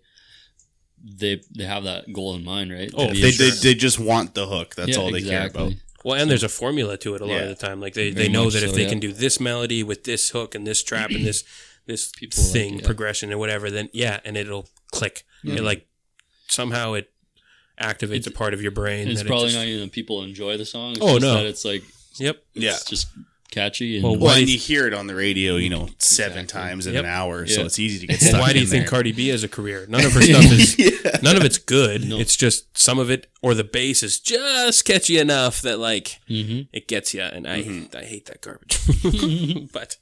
[1.04, 2.90] they they have that goal in mind, right?
[2.94, 4.74] Oh, They, they, they just want the hook.
[4.74, 5.72] That's Yeah, all they care about.
[6.04, 7.40] Well, and there's a formula to it a lot Yeah.
[7.42, 7.80] of the time.
[7.80, 8.88] Like they, Very they know much that if they yeah.
[8.88, 11.44] can do this melody with this hook and this trap and this
[11.86, 12.86] this People thing it, yeah.
[12.86, 15.24] progression and whatever, then yeah, and it'll click.
[15.44, 15.86] It like
[16.48, 17.10] somehow it
[17.80, 19.08] activates a part of your brain.
[19.08, 20.92] It's that it probably just- not even people enjoy the song.
[20.92, 21.34] It's Oh, just no.
[21.34, 21.82] that it's like
[22.18, 22.42] Yep.
[22.54, 22.76] Yeah.
[22.86, 23.06] just
[23.50, 25.88] catchy and Well, Well, Why and do you hear it on the radio, you know,
[25.98, 26.60] seven Exactly.
[26.70, 27.04] times in Yep.
[27.04, 28.40] an hour, so it's easy to get stuck.
[28.40, 28.86] why do you in think.
[28.88, 29.86] Cardi B has a career?
[29.88, 30.78] None of her stuff is.
[30.78, 31.18] yeah.
[31.22, 32.04] None of it's good.
[32.08, 32.18] No.
[32.18, 36.68] It's just some of it, or the bass is just catchy enough that like Mhm.
[36.72, 37.22] it gets you.
[37.22, 37.96] And I Mm-hmm.
[37.96, 38.78] I hate that garbage.
[39.72, 39.96] but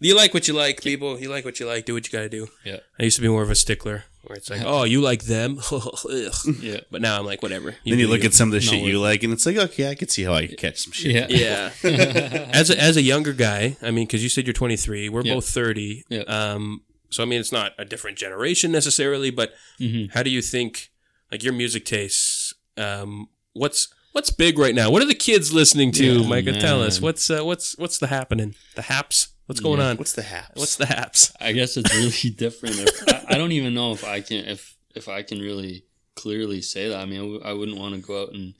[0.00, 1.18] you like what you like, people.
[1.20, 1.84] You like what you like.
[1.86, 2.48] Do what you got to do.
[2.64, 2.78] Yeah.
[2.98, 5.58] I used to be more of a stickler, where it's like, oh, you like them,
[5.72, 6.34] Ugh.
[6.60, 6.80] Yeah.
[6.90, 7.70] but now I'm like, whatever.
[7.70, 9.56] Then you do look at some of the No, shit you like, and it's like,
[9.56, 11.30] okay, I can see how I could catch some shit.
[11.30, 11.70] Yeah.
[11.82, 12.50] Yeah.
[12.52, 15.34] as a, as a younger guy, I mean, because you said you're 23, we're Yeah.
[15.34, 16.04] both 30.
[16.08, 16.20] Yeah.
[16.22, 20.12] Um, so I mean, it's not a different generation necessarily, but Mhm.
[20.12, 20.90] how do you think,
[21.32, 22.52] like your music tastes?
[22.76, 24.90] Um, what's what's big right now?
[24.90, 26.52] What are the kids listening to, Yeah, Micah?
[26.58, 27.04] Tell us man.
[27.04, 28.54] what's uh, what's what's the happening?
[28.74, 29.28] The haps?
[29.48, 29.88] What's going Yeah.
[29.90, 29.96] on?
[29.96, 30.52] What's the haps?
[30.60, 31.32] What's the haps?
[31.40, 32.76] I guess it's really different.
[32.78, 35.84] If, I, I don't even know if I can if if I can really
[36.14, 36.98] clearly say that.
[37.00, 38.54] I mean, I w- I wouldn't want to go out and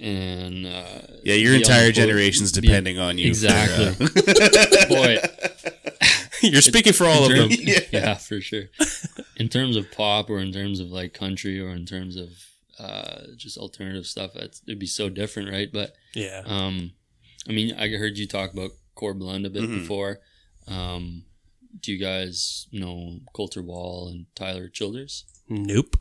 [0.00, 3.26] and uh, yeah, your entire the boat- generation's be- depending on you.
[3.34, 4.06] for, Exactly.
[4.06, 5.18] uh, Boy,
[6.42, 7.50] You're speaking for all of in them.
[7.52, 7.78] Yeah.
[7.92, 8.64] yeah, for sure.
[9.36, 12.30] In terms of pop, or in terms of like country, or in terms of
[12.80, 15.70] uh, just alternative stuff, it'd be so different, right?
[15.72, 16.42] But Yeah.
[16.44, 16.90] um,
[17.48, 19.80] I mean, I heard you talk about Corb Lund a bit Mhm.
[19.80, 20.20] before.
[20.66, 21.24] Um,
[21.80, 25.24] do you guys know Colter Wall and Tyler Childers?
[25.48, 25.96] Nope.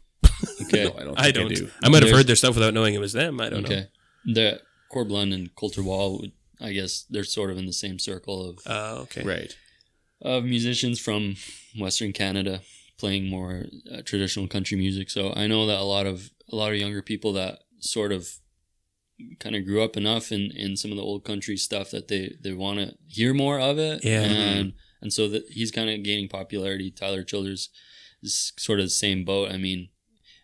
[0.62, 0.84] Okay.
[0.92, 1.20] No, I don't.
[1.20, 1.54] I don't.
[1.56, 1.70] do.
[1.84, 3.40] I, might have heard their stuff without knowing it was them.
[3.42, 3.70] I don't know.
[3.70, 3.88] okay.
[4.26, 6.26] The Corb Lund and Colter Wall,
[6.60, 9.24] I guess they're sort of in the same circle of Oh, okay.
[9.24, 9.56] Right.
[10.22, 11.36] of musicians from
[11.80, 12.62] Western Canada
[12.98, 15.10] playing more uh, traditional country music.
[15.10, 18.28] So I know that a lot of a lot of younger people that sort of
[19.40, 22.36] kind of grew up enough in, in some of the old country stuff that they,
[22.42, 24.04] they want to hear more of it.
[24.04, 24.22] Yeah.
[24.22, 26.92] And and so that he's kind of gaining popularity.
[26.92, 27.70] Tyler Childers
[28.22, 29.52] is sort of the same boat.
[29.52, 29.90] I mean,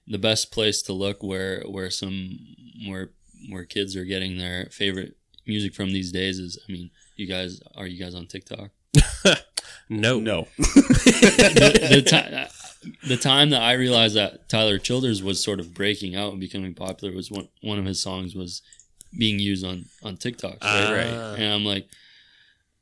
[0.08, 2.40] the best place to look where where some
[2.88, 3.12] where
[3.50, 7.62] where kids are getting their favorite music from these days is I mean, you guys
[7.76, 8.72] are you guys on TikTok?
[9.90, 10.20] No.
[10.20, 10.48] No.
[10.58, 12.57] the, the, ti-
[13.08, 16.74] the time that I realized that Tyler Childers was sort of breaking out and becoming
[16.74, 18.62] popular was one one of his songs was
[19.18, 20.58] being used on on TikTok.
[20.62, 20.92] Ah.
[20.92, 21.88] Right, and I'm like,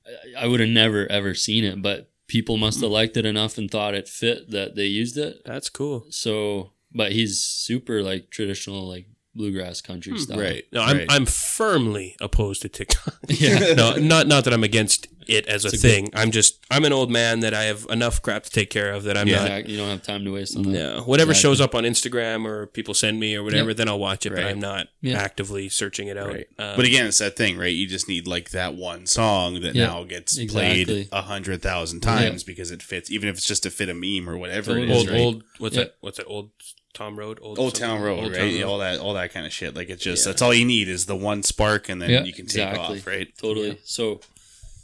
[0.05, 3.57] I- I would have never ever seen it, but people must have liked it enough
[3.57, 5.41] and thought it fit that they used it.
[5.45, 6.05] That's cool.
[6.09, 10.39] So, but he's super like traditional, like bluegrass country style.
[10.39, 10.63] Right.
[10.71, 11.07] No, I'm right.
[11.09, 13.15] I'm firmly opposed to TikTok.
[13.29, 13.73] Yeah.
[13.77, 16.09] no, not not that I'm against it as a a thing.
[16.13, 19.03] I'm just I'm an old man that I have enough crap to take care of
[19.05, 19.67] that I'm Yeah, not.
[19.67, 20.71] you don't have time to waste on that.
[20.71, 21.41] No, whatever Exactly.
[21.49, 24.29] shows up on Instagram or people send me or whatever, then I'll watch it.
[24.35, 25.17] But I'm not Yeah.
[25.19, 26.27] actively searching it out.
[26.27, 26.47] Right.
[26.59, 27.73] Um, but again, it's that thing, right?
[27.73, 30.85] You just need like that one song that Yeah, now gets exactly.
[30.85, 33.95] played a hundred thousand times because it fits, even if it's just to fit a
[33.95, 34.91] meme or whatever it Totally.
[34.91, 34.97] is.
[34.99, 35.19] old right?
[35.19, 35.83] old what's Yeah.
[35.85, 35.95] that?
[36.01, 36.27] What's that?
[36.27, 36.51] Old
[36.95, 37.39] Tom Road.
[37.41, 37.75] Old, Old?
[37.75, 38.39] Town Road, Old right?
[38.39, 38.63] Town Road.
[38.63, 39.75] all that, all that kind of shit.
[39.75, 40.31] Like it's just Yeah.
[40.31, 42.99] that's all you need is the one spark, and then Yeah, you can take exactly.
[42.99, 43.27] off, right?
[43.37, 43.77] Totally.
[43.83, 44.21] So,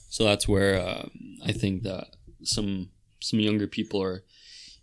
[0.09, 1.07] so that's where uh,
[1.43, 2.07] I think that
[2.43, 4.23] some some younger people are.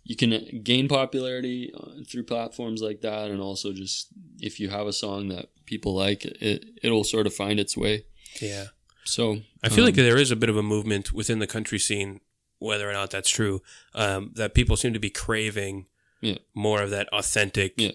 [0.03, 4.07] You can gain popularity uh, through platforms like that, and also just
[4.39, 8.05] if you have a song that people like, it it'll sort of find its way.
[8.41, 8.67] Yeah.
[9.05, 11.77] So I feel um, like there is a bit of a movement within the country
[11.79, 12.21] scene,
[12.57, 13.61] whether or not that's true,
[13.93, 15.85] um, that people seem to be craving
[16.21, 16.37] Yeah.
[16.53, 17.91] more of that authentic, Yeah.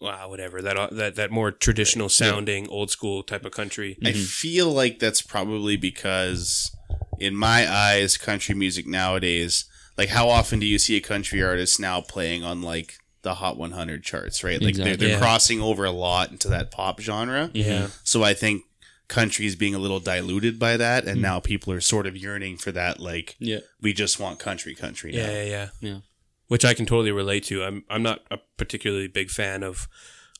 [0.00, 3.98] wow, whatever that uh, that that more traditional sounding, old school type of country.
[4.04, 4.22] I mm-hmm.
[4.22, 6.74] feel like that's probably because,
[7.18, 9.64] in my eyes, country music nowadays,
[9.96, 13.58] like how often do you see a country artist now playing on like the Hot
[13.58, 14.60] 100 charts, right?
[14.60, 15.18] Like they're, they're Yeah.
[15.18, 17.50] crossing over a lot into that pop genre.
[17.52, 18.62] Yeah, So I think
[19.08, 21.22] country is being a little diluted by that, and mm.
[21.22, 22.98] now people are sort of yearning for that.
[23.00, 25.14] Like yeah, we just want country, country.
[25.14, 25.98] yeah, yeah, yeah, Yeah.
[26.50, 27.62] Which I can totally relate to.
[27.62, 29.88] I'm I'm not a particularly big fan of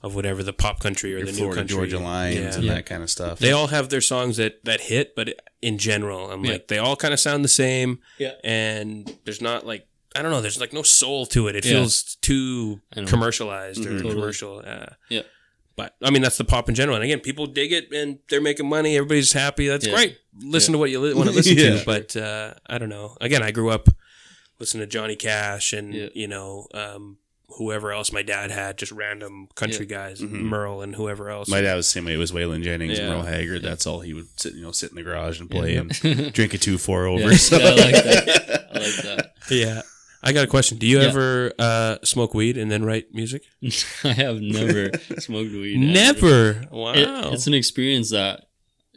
[0.03, 1.77] of whatever the pop country or Your the new country.
[1.77, 2.55] Georgia lines Yeah.
[2.55, 2.75] and Yeah.
[2.75, 3.39] that kind of stuff.
[3.39, 5.27] They all have their songs that that hit, but
[5.63, 6.53] in general, I'm Yeah.
[6.53, 8.01] like they all kind of sound the same.
[8.19, 8.33] Yeah.
[8.43, 10.41] and there's not like I don't know.
[10.41, 11.55] There's like no soul to it.
[11.55, 11.73] It Yeah.
[11.75, 13.07] feels too I know.
[13.07, 13.97] commercialized or Mhm.
[13.99, 14.15] Totally.
[14.15, 14.63] commercial.
[14.67, 15.23] Uh, Yeah.
[15.77, 16.97] But I mean, that's the pop in general.
[16.97, 18.97] And again, people dig it and they're making money.
[18.97, 19.69] Everybody's happy.
[19.69, 19.95] That's Yeah.
[19.95, 20.19] great.
[20.43, 20.75] Listen Yeah.
[20.75, 21.79] to what you li- want to listen Yeah.
[21.79, 21.85] to.
[21.87, 23.17] But uh, I don't know.
[23.21, 23.89] Again, I grew up
[24.61, 26.09] listening to Johnny Cash and Yeah.
[26.15, 27.17] you know um,
[27.57, 31.49] whoever else my dad had, just random country guys, Merle and whoever else.
[31.49, 32.15] My dad was the same way.
[32.15, 33.09] It was Waylon Jennings, Yeah.
[33.09, 33.63] Merle Haggard.
[33.63, 35.81] That's all he would sit, you know, sit in the garage and play Yeah.
[35.81, 37.31] and drink a two four over.
[37.31, 37.59] Yeah, So.
[37.59, 38.69] yeah, I like that.
[38.73, 39.33] I like that.
[39.51, 39.83] yeah.
[40.23, 40.77] I got a question.
[40.77, 41.09] Do you Yeah.
[41.09, 43.43] ever uh, smoke weed and then write music?
[44.05, 45.79] I have never smoked weed.
[45.79, 46.67] Never.
[46.71, 46.93] Wow.
[46.93, 48.45] It, it's an experience that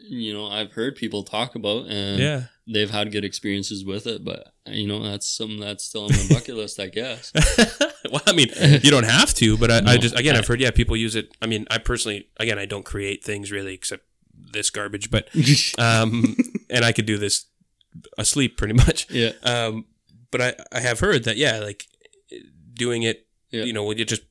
[0.08, 2.42] you know I've heard people talk about, and yeah.
[2.66, 4.24] they've had good experiences with it.
[4.24, 7.32] But you know that's something that's still on my bucket list, I guess.
[8.10, 8.48] well, I mean,
[8.82, 11.34] you don't have to, but I, I just again, I've heard yeah, people use it.
[11.42, 14.04] I mean, I personally, again, I don't create things really except
[14.52, 15.28] this garbage, but
[15.78, 16.36] um,
[16.70, 17.46] and I could do this
[18.18, 19.10] asleep pretty much.
[19.10, 19.86] yeah, Um,
[20.30, 21.86] but I I have heard that yeah, like
[22.74, 23.64] doing it, Yeah.
[23.64, 24.22] you know, when you just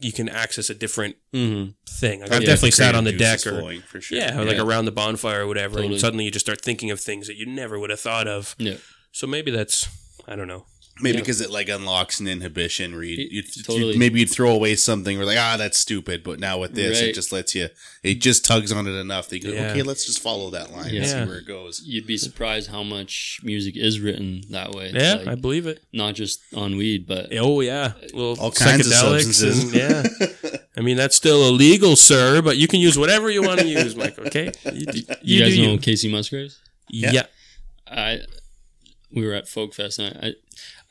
[0.00, 1.70] you can access a different mm-hmm.
[1.88, 2.20] thing.
[2.20, 4.18] Like I've Yeah, definitely sat on the deck or flowing, for sure.
[4.18, 5.94] yeah, or like around the bonfire or whatever, Totally.
[5.94, 8.54] and suddenly you just start thinking of things that you never would have thought of.
[8.58, 8.76] yeah,
[9.12, 9.88] So maybe that's
[10.26, 10.66] I don't know.
[11.00, 11.22] Maybe Yeah.
[11.22, 13.92] because it like unlocks an inhibition where you, you, totally.
[13.92, 17.00] you maybe you'd throw away something or like ah that's stupid, but now with this
[17.00, 17.10] Right.
[17.10, 17.68] it just lets you
[18.02, 19.70] it just tugs on it enough that you go Yeah.
[19.70, 21.82] okay let's just follow that line and see where it goes.
[21.84, 24.90] you'd be surprised how much music is written that way.
[24.94, 25.82] Yeah, Like, I believe it.
[25.92, 29.64] not just on weed, but Oh yeah, well, All kinds of psychedelics substances.
[29.64, 32.40] and- yeah, I mean that's still illegal, sir.
[32.42, 34.18] But you can use whatever you want to use, Mike.
[34.18, 35.78] Okay, you, you, you, guys do know you.
[35.78, 36.58] Kacey Musgraves.
[36.88, 37.10] Yeah.
[37.12, 37.26] Yeah.
[37.90, 38.20] I
[39.10, 40.32] we were at Folk Fest, and I, I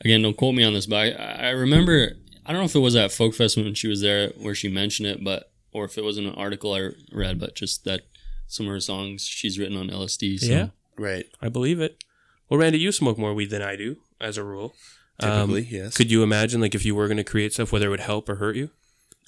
[0.00, 2.12] again don't quote me on this, but I, I remember
[2.46, 4.68] I don't know if it was at Folk Fest when she was there where she
[4.68, 8.02] mentioned it, but or if it was in an article I read, but just that
[8.46, 10.40] some of her songs she's written on LSD.
[10.40, 10.46] So.
[10.46, 10.68] Yeah.
[10.98, 11.26] Right.
[11.40, 12.02] I believe it.
[12.48, 14.74] Well, Randy, you smoke more weed than I do, as a rule.
[15.20, 15.96] Um, Typically, yes.
[15.96, 18.28] Could you imagine, like, if you were going to create stuff, whether it would help
[18.28, 18.70] or hurt you?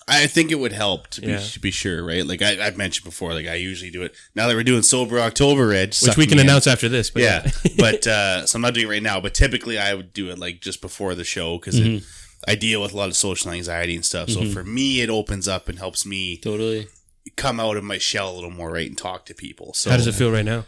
[0.08, 1.38] I think it would help to be, Yeah.
[1.38, 2.26] to be sure, right?
[2.26, 4.12] Like I, I've mentioned before, like I usually do it.
[4.34, 6.48] Now that we're doing sober October Edge, Which we can me in.
[6.48, 7.10] announce after this.
[7.10, 9.20] But yeah, but uh, so I'm not doing it right now.
[9.20, 12.04] But typically, I would do it like just before the show because Mm-hmm.
[12.48, 14.30] I deal with a lot of social anxiety and stuff.
[14.30, 16.86] So for me, it opens up and helps me Totally.
[17.36, 19.74] come out of my shell a little more, right, and talk to people.
[19.74, 20.64] So how does it feel right now?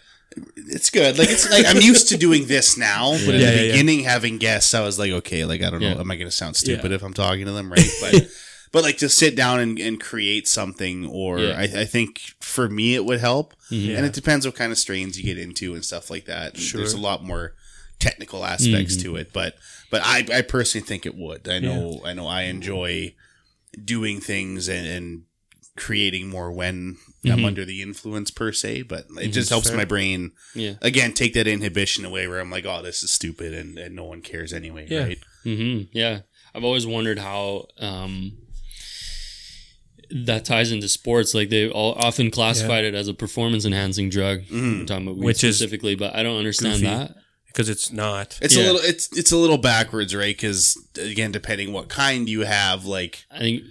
[0.54, 1.18] It's good.
[1.18, 3.72] Like it's like I'm used to doing this now, but in Yeah, the yeah, yeah.
[3.72, 6.30] beginning, having guests, I was like, okay, like I don't know, am I going to
[6.36, 6.96] sound stupid Yeah.
[6.96, 7.90] if I'm talking to them, right?
[8.02, 8.28] But
[8.72, 11.58] but like to sit down and, and create something, or Yeah.
[11.58, 13.54] I, I think for me it would help.
[13.70, 13.96] Yeah.
[13.98, 16.56] And it depends what kind of strains you get into and stuff like that.
[16.56, 16.78] Sure.
[16.78, 17.54] There's a lot more
[17.98, 19.12] technical aspects Mm-hmm.
[19.12, 19.54] to it, but
[19.90, 21.48] but I, I personally think it would.
[21.48, 23.14] I know I know I enjoy
[23.84, 25.22] doing things and, and
[25.76, 27.44] creating more when I'm Mhm.
[27.46, 29.76] under the influence per se, but it just helps Fair.
[29.78, 30.74] my brain Yeah.
[30.82, 34.04] again take that inhibition away where I'm like, oh, this is stupid and, and no
[34.04, 35.04] one cares anyway, Yeah.
[35.04, 35.18] right?
[35.44, 36.20] hmm Yeah,
[36.54, 38.32] I've always wondered how um,
[40.12, 41.34] that ties into sports.
[41.34, 44.42] Like they all often classified it as a performance enhancing drug.
[44.42, 44.80] Mm-hmm.
[44.80, 46.86] We're talking about weed Which is specifically, but I don't understand goofy.
[46.86, 47.14] that.
[47.46, 48.38] Because it's not.
[48.40, 50.34] It's a little it's it's a little backwards, right?
[50.34, 53.64] Because again, depending what kind you have, like I think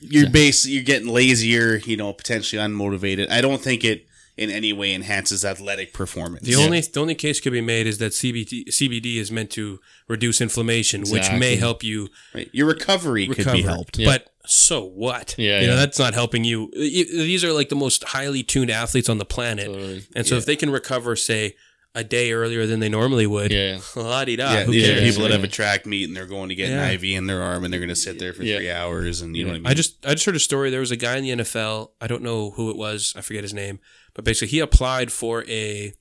[0.00, 3.30] you're base you're getting lazier, you know, potentially unmotivated.
[3.30, 4.06] I don't think it
[4.38, 6.46] in any way enhances athletic performance.
[6.46, 9.80] The only the only case could be made is that CBD CBD is meant to
[10.08, 12.48] reduce inflammation, which may help you right.
[12.52, 13.98] Your recovery could be helped.
[13.98, 14.06] Yeah.
[14.06, 15.34] But so what?
[15.38, 15.78] Yeah, you know yeah.
[15.80, 16.70] that's not helping you.
[16.74, 20.04] These are like the most highly tuned athletes on the planet, Totally.
[20.16, 21.56] and so if they can recover, say,
[21.94, 23.80] a day earlier than they normally would, Yeah.
[23.96, 24.52] la di da.
[24.52, 25.10] Yeah, Who these are cares?
[25.10, 26.84] people that have a track meet and they're going to get Yeah.
[26.86, 28.58] an IV in their arm and they're going to sit there for Yeah.
[28.58, 29.66] three hours and you know what I mean.
[29.66, 30.70] I just I just heard a story.
[30.70, 31.90] There was a guy in the NFL.
[32.00, 33.12] I don't know who it was.
[33.16, 33.80] I forget his name.
[34.14, 35.92] But basically, he applied for a.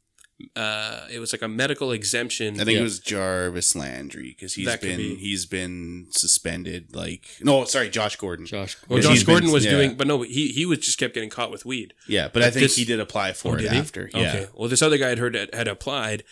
[0.55, 2.55] Uh, it was like a medical exemption.
[2.61, 2.79] I think Yeah.
[2.79, 5.15] it was Jarvis Landry because he's That been be.
[5.15, 6.95] he's been suspended.
[6.95, 8.45] Like no, sorry, Josh Gordon.
[8.45, 8.77] Josh.
[8.87, 9.71] Well, Josh he's been- Gordon was yeah.
[9.71, 11.93] doing, but no, he he was just kept getting caught with weed.
[12.07, 13.77] Yeah, but I think this- he did apply for Oh, it did he?
[13.79, 14.09] after.
[14.13, 14.19] Yeah.
[14.29, 14.47] Okay.
[14.53, 16.23] Well, this other guy had heard had, had applied,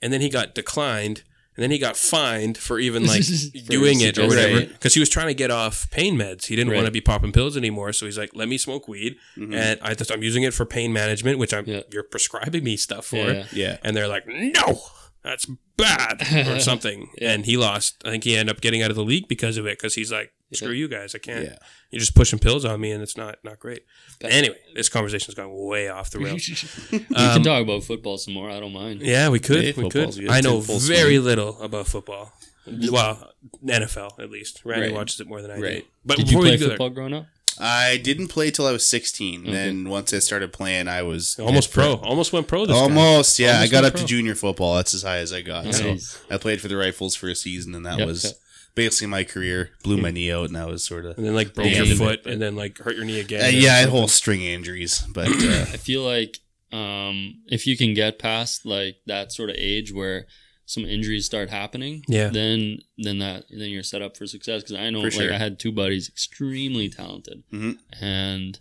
[0.00, 1.22] and then he got declined,
[1.58, 3.24] and then he got fined for even like
[3.66, 6.46] doing it or whatever because he was trying to get off pain meds.
[6.46, 6.76] He didn't Right.
[6.76, 9.54] want to be popping pills anymore, so he's like, "Let me smoke weed," Mm-hmm.
[9.54, 11.80] and I just I'm using it for pain management, which I'm Yeah.
[11.92, 13.16] you're prescribing me stuff for.
[13.16, 13.44] Yeah.
[13.52, 13.76] Yeah.
[13.82, 14.80] and they're like, "No,
[15.22, 17.10] that's bad" or something.
[17.20, 18.02] And he lost.
[18.04, 20.10] I think he ended up getting out of the league because of it because he's
[20.12, 21.56] like, "Screw you guys, I can't." Yeah.
[21.90, 23.82] You're just pushing pills on me, and it's not not great.
[24.22, 26.48] Anyway, this conversation's gone way off the rails.
[26.92, 28.50] Um, we can talk about football some more.
[28.50, 29.00] I don't mind.
[29.00, 29.64] Yeah, we could.
[29.64, 30.14] Yeah, we could.
[30.14, 30.28] good.
[30.28, 31.24] I know It's in full very swing.
[31.24, 32.32] little about football.
[32.66, 33.32] Well,
[33.64, 34.60] NFL at least.
[34.64, 34.94] Randy Right.
[34.94, 35.82] watches it more than I Right.
[35.84, 35.88] do.
[36.04, 37.26] But Did you play football growing up?
[37.60, 39.44] I didn't play till I was 16.
[39.50, 42.66] Then once I started playing, I was almost head fir- pro, almost went pro.
[42.66, 42.82] This guy.
[42.82, 43.54] Almost, yeah.
[43.54, 44.00] Almost I got up pro.
[44.02, 44.76] to junior football.
[44.76, 45.64] That's as high as I got.
[45.66, 45.78] Nice.
[46.10, 48.34] So I played for the Rifles for a season, and that Yep, was
[48.74, 49.70] basically my career.
[49.82, 52.26] Blew my knee out, and that was sort of and then like broke your foot,
[52.26, 53.44] and then like hurt your knee again.
[53.44, 56.38] Uh, yeah, I had whole string injuries, but uh, I feel like
[56.72, 60.26] um, if you can get past like that sort of age where
[60.68, 62.28] some injuries start happening, Yeah.
[62.28, 64.62] then then that then you're set up for success.
[64.62, 65.32] Because I know For like sure.
[65.32, 67.78] I had two buddies extremely talented, Mhm.
[68.00, 68.60] and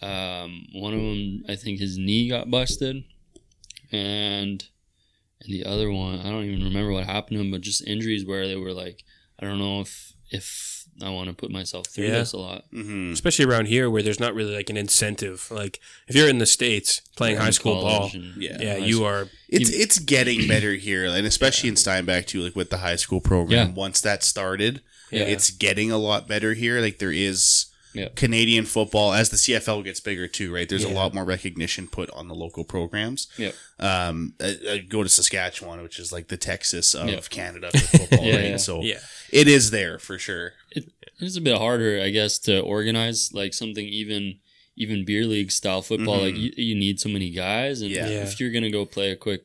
[0.00, 3.04] um, one of them I think his knee got busted,
[3.92, 4.64] and
[5.40, 8.24] and the other one I don't even remember what happened to him, but just injuries
[8.24, 9.04] where they were like
[9.38, 12.18] I don't know if if I want to put myself through Yeah.
[12.18, 12.64] this a lot.
[12.72, 13.12] mhm.
[13.12, 15.48] especially around here where there's not really like an incentive.
[15.50, 18.58] Like if you're in the states playing high school ball, Yeah.
[18.60, 19.06] yeah, you school.
[19.06, 19.28] are.
[19.48, 22.40] it's it's getting better here, and especially in Steinbach too.
[22.42, 23.74] Like with the high school program, Yeah.
[23.74, 24.80] once that started,
[25.10, 25.22] Yeah.
[25.22, 26.80] it's getting a lot better here.
[26.80, 28.08] Like there is Yeah.
[28.16, 30.68] Canadian football as the CFL gets bigger too, right?
[30.68, 33.28] There's a lot more recognition put on the local programs.
[33.38, 33.52] Yeah.
[33.78, 37.20] Um, I, I go to Saskatchewan, which is like the Texas of Yeah.
[37.30, 38.44] Canada for football, Yeah, right?
[38.50, 38.56] yeah.
[38.56, 38.98] So Yeah,
[39.34, 40.52] it is there for sure.
[41.20, 44.38] it's a bit harder, I guess, to organize like something even
[44.76, 46.20] even beer league style football.
[46.20, 46.58] Like mm-hmm.
[46.58, 48.08] you, you need so many guys, and Yeah.
[48.08, 48.22] Yeah.
[48.22, 49.44] if you're gonna go play a quick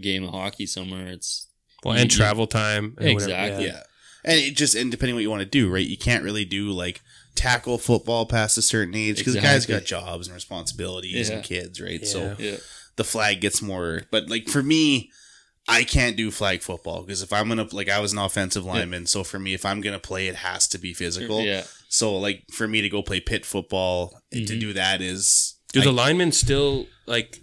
[0.00, 1.46] game of hockey somewhere, it's
[1.84, 2.94] well, and you- travel time.
[2.98, 3.66] and Exactly.
[3.66, 3.82] Yeah.
[4.24, 5.86] And it just and depending what you want to do, right?
[5.86, 7.00] You can't really do like
[7.34, 11.36] tackle football past a certain age because the guys got jobs and responsibilities Yeah.
[11.36, 12.00] and kids, right?
[12.00, 12.06] Yeah.
[12.06, 12.56] So yeah,
[12.96, 14.02] the flag gets more.
[14.10, 15.10] But like for me,
[15.70, 19.06] I can't do flag football because if I'm gonna like I was an offensive lineman,
[19.06, 21.42] so for me, if I'm gonna play, it has to be physical.
[21.42, 21.64] yeah.
[21.88, 24.60] So like for me to go play pit football to Mhm.
[24.60, 27.40] do that is Do I- the linemen still like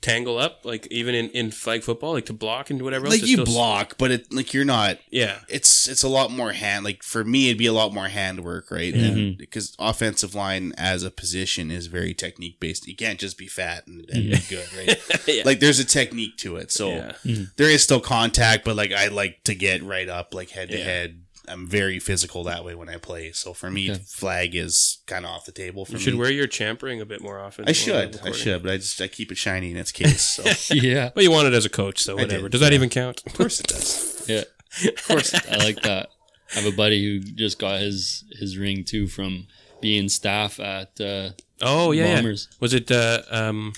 [0.00, 3.14] tangle up, like even in, in flag football, like to block and whatever else?
[3.16, 6.52] like It's you block, but it like you're not Yeah, it's it's a lot more
[6.52, 9.18] hand like for me it'd be a lot more hand work, right mm-hmm.
[9.18, 13.46] and because offensive line as a position is very technique based you can't just be
[13.46, 14.54] fat and, and be mm-hmm.
[14.54, 15.42] good right Yeah.
[15.44, 17.12] like there's a technique to it so Yeah.
[17.24, 17.44] Mm-hmm.
[17.56, 20.78] there is still contact but like i like to get right up like head to
[20.78, 20.84] Yeah.
[20.84, 24.00] head i'm very physical that way when i play so for me Okay.
[24.06, 27.00] flag is kind of off the table for you me should wear your champ ring
[27.00, 27.64] a bit more often.
[27.68, 30.42] i should i should but i just i keep it shiny in its case so
[30.74, 32.42] yeah, But you want it as a coach, so whatever.
[32.42, 33.22] did, Does that even count?
[33.26, 34.42] of course it does yeah.
[34.88, 36.10] Of course, I like that.
[36.54, 39.48] I have a buddy who just got his his ring too from
[39.80, 42.14] being staff at uh, Oh yeah, yeah.
[42.16, 42.46] Bombers.
[42.60, 43.72] Was it uh, um,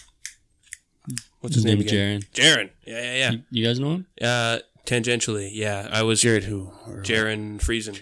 [1.41, 2.21] what's his name again?
[2.35, 2.59] Jaron.
[2.59, 2.71] Jaron.
[2.87, 4.07] Yeah, yeah, You, you guys know him?
[4.21, 4.29] yeah.
[4.29, 5.89] Uh, tangentially, yeah.
[5.91, 8.01] I was jared who or Jaron Friesen.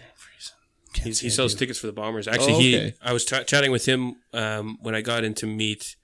[0.92, 2.26] Can't He's, he sells tickets for the Bombers.
[2.26, 2.94] Actually, Oh, he okay.
[3.00, 5.94] I was t- chatting with him um, when I got in to meet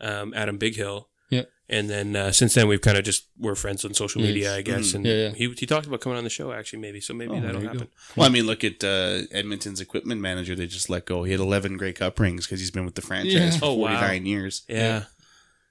[0.00, 1.04] um, Adam Bighill.
[1.28, 1.42] Yeah.
[1.68, 4.28] And then uh, since then, we've kind of just we're friends on social Nice.
[4.28, 4.94] media, I guess.
[4.94, 5.28] And Yeah, yeah.
[5.30, 7.00] he he talked about coming on the show actually, maybe.
[7.02, 7.88] So maybe Oh, that'll there you happen.
[8.16, 10.54] Well, I mean, look at uh, Edmonton's equipment manager.
[10.56, 11.22] They just let go.
[11.24, 13.50] He had 11 Grey Cup rings because he's been with the franchise Yeah.
[13.58, 13.88] for Oh, wow.
[14.00, 14.62] 49 years.
[14.68, 15.04] Yeah.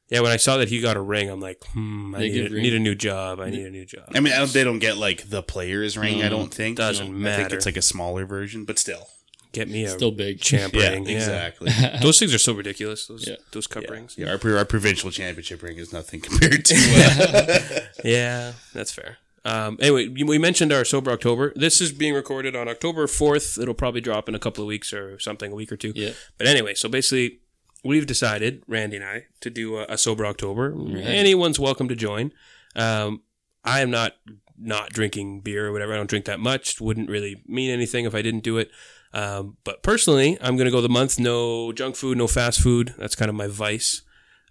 [0.09, 0.19] Yeah.
[0.21, 2.51] when I saw that he got a ring, I'm like, hmm, I They need, give
[2.51, 3.39] a, ring- need a new job.
[3.39, 4.09] I need a new job.
[4.13, 6.23] I mean, I don't, they don't get like the player's ring.
[6.23, 7.55] I don't think doesn't I think matter.
[7.55, 9.07] it's like a smaller version, but still.
[9.51, 10.39] Get me a Still big.
[10.39, 11.05] champ Yeah, ring.
[11.07, 11.15] Yeah.
[11.17, 11.71] exactly.
[12.03, 13.07] Those things are so ridiculous.
[13.07, 13.37] Those Yeah.
[13.51, 13.91] those cup yeah.
[13.91, 14.15] rings.
[14.15, 16.75] Yeah, our, our provincial championship ring is nothing compared to.
[16.75, 19.17] Uh, Yeah, that's fair.
[19.45, 21.51] Um, anyway, we mentioned our sober October.
[21.55, 23.57] This is being recorded on October fourth.
[23.57, 25.93] It'll probably drop in a couple of weeks or something, a week or two.
[25.95, 26.11] Yeah.
[26.37, 27.39] But anyway, so basically,
[27.83, 30.73] we've decided, Randy and I, to do a, a sober October.
[30.97, 32.31] Anyone's welcome to join.
[32.75, 33.21] Um,
[33.63, 34.13] I am not
[34.61, 35.93] not drinking beer or whatever.
[35.93, 36.81] I don't drink that much.
[36.81, 38.69] Wouldn't really mean anything if I didn't do it.
[39.13, 42.93] Um, but personally, I'm going to go the month no junk food, no fast food.
[42.97, 44.01] That's kind of my vice.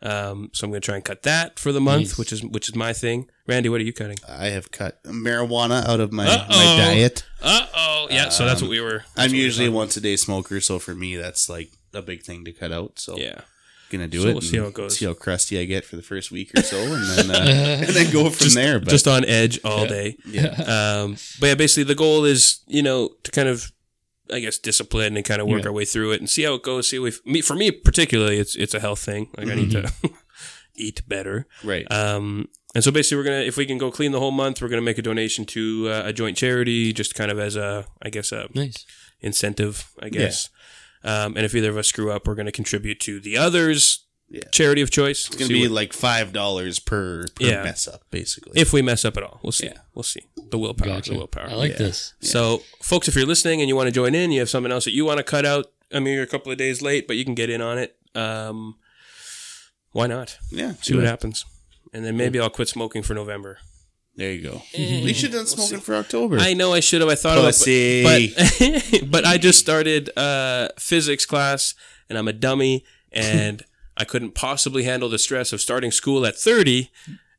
[0.00, 2.18] Um, so I'm going to try and cut that for the month, Nice.
[2.18, 3.28] which is which is my thing.
[3.46, 4.16] Randy, what are you cutting?
[4.28, 7.24] I have cut marijuana out of my, my diet.
[7.42, 8.28] Uh oh, yeah.
[8.28, 9.04] so that's what we were.
[9.16, 12.02] I'm what we usually a once a day smoker, so for me that's like a
[12.02, 12.98] big thing to cut out.
[12.98, 13.40] So Yeah.
[13.90, 14.32] gonna do So it.
[14.34, 14.98] we'll see how it goes.
[14.98, 17.94] See how crusty I get for the first week or so, and then uh, and
[17.96, 18.78] then go from there.
[18.78, 20.16] But just on edge all day.
[20.26, 20.48] yeah,
[21.02, 23.72] Um, but yeah, basically the goal is you know to kind of,
[24.32, 25.68] I guess, discipline and kind of work Yeah.
[25.68, 26.88] our way through it and see how it goes.
[26.90, 29.28] See if me for me particularly, it's it's a health thing.
[29.38, 29.90] Like I need to
[30.76, 31.46] eat better.
[31.64, 31.90] right.
[31.90, 34.68] Um, and so basically, we're gonna if we can go clean the whole month, we're
[34.68, 38.10] gonna make a donation to uh, a joint charity, just kind of as a I
[38.10, 38.84] guess a Nice.
[39.22, 40.50] incentive, I guess.
[41.04, 44.04] Um, and if either of us screw up, we're going to contribute to the other's
[44.30, 44.42] Yeah.
[44.52, 45.26] charity of choice.
[45.26, 47.62] it's gonna be like five dollars per, per Yeah.
[47.62, 48.60] mess up, basically.
[48.60, 49.40] if we mess up at all.
[49.42, 49.66] We'll see.
[49.68, 49.78] Yeah.
[49.94, 50.20] We'll see.
[50.50, 50.86] The willpower.
[50.88, 51.12] Gotcha.
[51.12, 51.48] The willpower.
[51.48, 51.78] I like Yeah.
[51.78, 52.12] this.
[52.20, 54.84] So, folks, if you're listening and you want to join in, you have something else
[54.84, 55.72] that you want to cut out.
[55.94, 57.96] I mean, you're a couple of days late, but you can get in on it.
[58.14, 58.76] Um,
[59.92, 60.36] why not?
[60.50, 61.46] yeah, See what happens.
[61.94, 63.58] And then maybe I'll quit smoking for November.
[64.18, 64.62] There you go.
[64.74, 66.38] you should have done smoking for October.
[66.40, 67.08] I know I should have.
[67.08, 68.00] I thought Pussy.
[68.00, 71.76] about it, but, but I just started uh, physics class,
[72.08, 73.62] and I'm a dummy, and
[73.96, 76.90] I couldn't possibly handle the stress of starting school at 30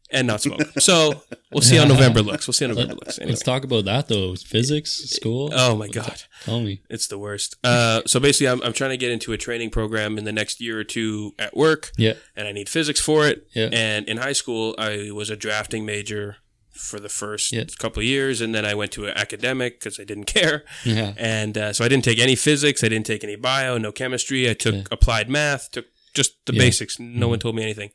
[0.09, 0.61] and not smoke.
[0.80, 1.21] So
[1.51, 2.47] we'll see how November looks.
[2.47, 3.19] We'll see how November looks.
[3.19, 3.32] Anyway.
[3.34, 4.36] Let's talk about that though.
[4.36, 5.51] Physics, school.
[5.53, 6.23] Oh my god.
[6.45, 6.82] Tell me.
[6.89, 7.57] It's the worst.
[7.61, 10.61] Uh, so basically, I'm, I'm trying to get into a training program in the next
[10.61, 12.13] year or two at work, Yeah.
[12.38, 13.47] and I need physics for it.
[13.53, 13.67] Yeah.
[13.73, 16.38] And in high school, I was a drafting major
[16.80, 17.65] for the first Yeah.
[17.77, 20.63] couple of years, and then I went to an academic because I didn't care.
[20.86, 21.13] Yeah.
[21.17, 24.49] And uh, so I didn't take any physics, I didn't take any bio, no chemistry.
[24.49, 26.61] I took applied math, took just the Yeah.
[26.63, 26.99] basics.
[26.99, 27.91] No one told me anything.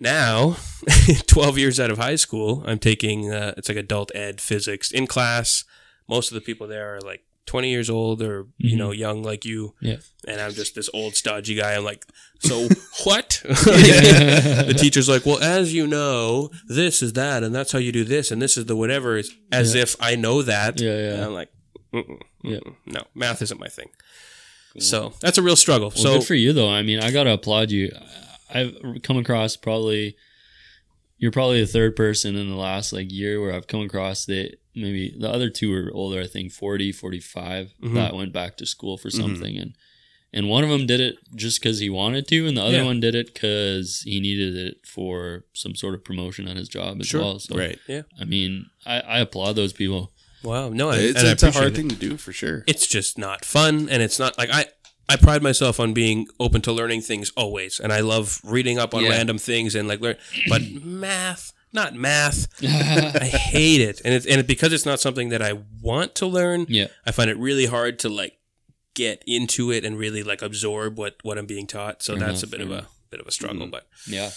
[0.00, 0.56] Now,
[1.26, 5.06] 12 years out of high school, I'm taking uh, it's like adult ed physics in
[5.06, 5.64] class.
[6.08, 9.00] Most of the people there are like 20 years old or you know mm-hmm.
[9.00, 9.96] young like you, Yeah.
[10.26, 11.74] and I'm just this old stodgy guy.
[11.74, 12.04] I'm like,
[12.40, 12.68] so
[13.04, 13.40] what?
[13.44, 18.04] the teacher's like, well, as you know, this is that, and that's how you do
[18.04, 19.16] this, and this is the whatever.
[19.16, 20.80] It's as if I know that.
[20.80, 21.14] Yeah, yeah.
[21.14, 21.50] And I'm like,
[21.92, 22.60] mm-mm, Yeah.
[22.86, 23.90] no, math isn't my thing.
[24.78, 25.90] So that's a real struggle.
[25.90, 26.70] Well, so good for you though.
[26.70, 27.92] I mean, I gotta applaud you.
[28.52, 30.16] I've come across probably
[31.18, 34.56] you're probably the third person in the last like year where I've come across that
[34.74, 36.20] maybe the other two were older.
[36.20, 37.94] I think 40, 45 Mm-hmm.
[37.94, 39.74] that went back to school for something and.
[40.36, 42.84] And one of them did it just because he wanted to, and the other Yeah.
[42.86, 47.00] one did it because he needed it for some sort of promotion at his job
[47.00, 47.20] as Sure.
[47.20, 47.38] well.
[47.38, 47.78] So, right.
[47.86, 50.10] yeah, I mean, I, I applaud those people.
[50.42, 51.76] wow, no, I, It's, and it's a hard it.
[51.76, 52.64] thing to do for sure.
[52.66, 54.66] It's just not fun, and it's not like I.
[55.08, 58.94] I pride myself on being open to learning things always, and I love reading up
[58.94, 59.10] on Yeah.
[59.10, 60.16] random things and like learn.
[60.48, 65.28] But math, not math, I hate it, and it's and it, because it's not something
[65.30, 66.66] that I want to learn.
[66.68, 66.86] Yeah.
[67.06, 68.38] I find it really hard to like
[68.94, 72.02] get into it and really like absorb what what I'm being taught.
[72.02, 74.30] So Fair that's a bit of fair a bit of a struggle, but Yeah.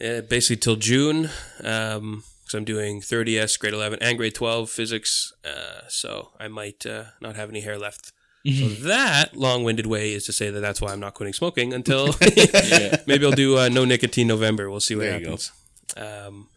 [0.00, 1.30] yeah, basically till June.
[1.62, 5.34] Um, because I'm doing 30s, grade 11, and grade 12 physics.
[5.44, 8.10] Uh, so I might uh, not have any hair left.
[8.46, 12.06] So that long-winded way is to say that that's why I'm not quitting smoking until
[13.06, 14.70] maybe I'll do uh, no nicotine November.
[14.70, 15.30] We'll see what There you go.
[15.32, 15.52] happens.
[15.96, 16.48] Um,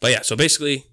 [0.00, 0.84] but yeah, so basically,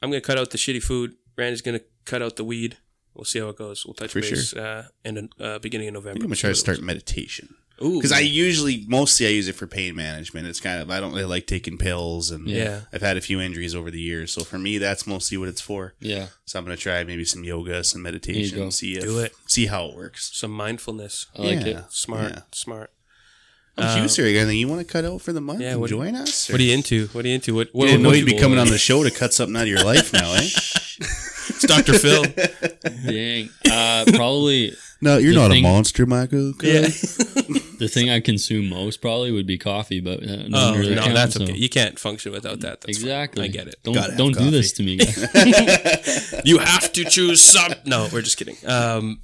[0.00, 1.14] I'm gonna cut out the shitty food.
[1.36, 2.78] Randy's gonna cut out the weed.
[3.14, 3.84] We'll see how it goes.
[3.84, 6.20] We'll touch For base uh, in uh, beginning of November.
[6.20, 9.94] I'm gonna try to start meditation because I usually mostly I use it for pain
[9.94, 10.46] management.
[10.46, 12.80] It's kind of I don't really like taking pills, and Yeah.
[12.92, 15.60] I've had a few injuries over the years, so for me that's mostly what it's
[15.60, 15.94] for.
[16.00, 16.28] Yeah.
[16.46, 19.34] So I'm gonna try maybe some yoga, some meditation, see if, Do it.
[19.46, 20.30] see how it works.
[20.34, 21.26] some mindfulness.
[21.38, 21.84] I like it.
[21.90, 22.40] Smart, Yeah.
[22.52, 22.90] smart.
[23.78, 25.90] Oh, you, sir, anything you want to cut out for the month yeah, and what-
[25.90, 26.48] join us?
[26.48, 27.08] What are you into?
[27.08, 27.54] What are you into?
[27.54, 29.54] What, You what didn't know what you'd be coming on the show to cut something
[29.54, 30.48] out of your life now, eh?
[31.48, 31.92] It's Dr.
[31.98, 32.24] Phil.
[33.06, 33.50] Dang.
[33.70, 36.52] Uh, probably No, you're The not thing- a monster, Micah.
[36.62, 36.80] yeah.
[37.78, 40.94] the thing I consume most probably would be coffee, but uh, no Oh one really
[40.94, 41.52] no, counts, that's so- okay.
[41.54, 42.80] You can't function without that.
[42.80, 43.06] That's fine.
[43.08, 43.44] Exactly.
[43.44, 43.74] I get it.
[43.82, 46.40] Don't Gotta have don't do this to me, guys.
[46.44, 47.72] You have to choose some.
[47.84, 48.56] No, we're just kidding.
[48.66, 49.20] Um,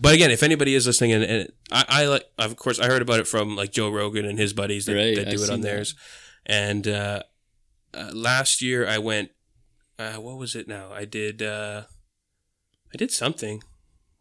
[0.00, 3.02] but again, if anybody is listening, and, and I, I like, of course, I heard
[3.02, 5.40] about it from like Joe Rogan and his buddies that, Right, that do I've it
[5.40, 5.68] on seen that.
[5.68, 5.94] theirs.
[6.46, 7.22] And uh,
[7.94, 9.30] uh, last year, I went.
[9.98, 10.66] Uh, what was it?
[10.68, 11.40] Now I did.
[11.42, 11.82] Uh,
[12.92, 13.62] I did something.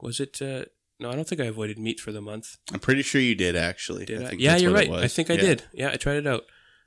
[0.03, 0.41] Was it?
[0.41, 0.65] Uh,
[0.99, 2.57] no, I don't think I avoided meat for the month.
[2.71, 4.05] I'm pretty sure you did actually.
[4.05, 4.29] Did I?
[4.29, 4.89] think Yeah, you're right.
[4.91, 5.41] I think I Yeah.
[5.41, 5.63] did.
[5.73, 6.45] Yeah, I tried it out.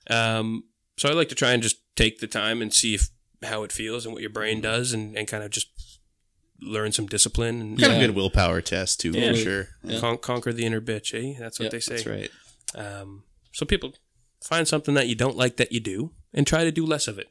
[0.09, 0.65] Um,
[0.99, 3.09] so I like to try and just take the time and see if
[3.43, 5.69] how it feels and what your brain does, and, and kind of just
[6.63, 7.99] learn some discipline and Kind Yeah.
[7.99, 9.33] of good willpower test too, Yeah.
[9.33, 9.69] for sure.
[9.85, 10.01] Yeah.
[10.01, 11.13] con- conquer the inner bitch.
[11.15, 11.37] Eh?
[11.39, 11.97] That's what Yeah, they say.
[11.97, 12.31] That's right.
[12.75, 13.95] Um, so people
[14.43, 17.19] find something that you don't like that you do, and try to do less of
[17.19, 17.29] it.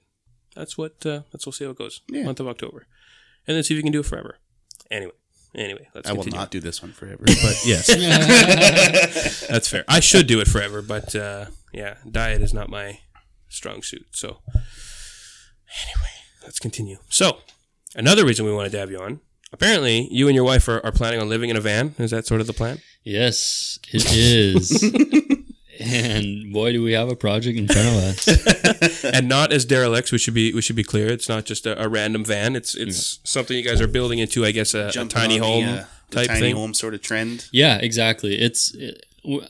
[0.56, 1.06] That's what.
[1.06, 2.02] Uh, that's we'll see how it goes.
[2.10, 2.24] Yeah.
[2.24, 2.86] Month of October,
[3.48, 4.38] and then see if you can do it forever.
[4.92, 5.14] Anyway,
[5.56, 7.88] anyway, let's I will not do this one forever, but yes.
[9.48, 9.84] That's fair.
[9.88, 13.00] I should do it forever, but uh, yeah, diet is not my
[13.50, 14.08] strong suit.
[14.12, 14.38] So
[15.84, 16.98] anyway, let's continue.
[17.10, 17.40] So
[17.96, 19.22] another reason we wanted to have you on.
[19.54, 21.96] Apparently, you and your wife are, are planning on living in a van.
[21.98, 22.80] Is that sort of the plan?
[23.04, 24.84] Yes, it is.
[25.80, 28.75] and boy, do we have a project in front of us.
[29.04, 30.12] and not as derelicts.
[30.12, 31.08] We should be we should be clear.
[31.08, 32.56] It's not just a, a random van.
[32.56, 34.46] It's it's something you guys are building into.
[34.46, 36.56] I guess a, a tiny on the, home uh, the type tiny thing.
[36.56, 37.48] home sort of trend.
[37.52, 38.36] Yeah, exactly.
[38.36, 39.46] It's it, w-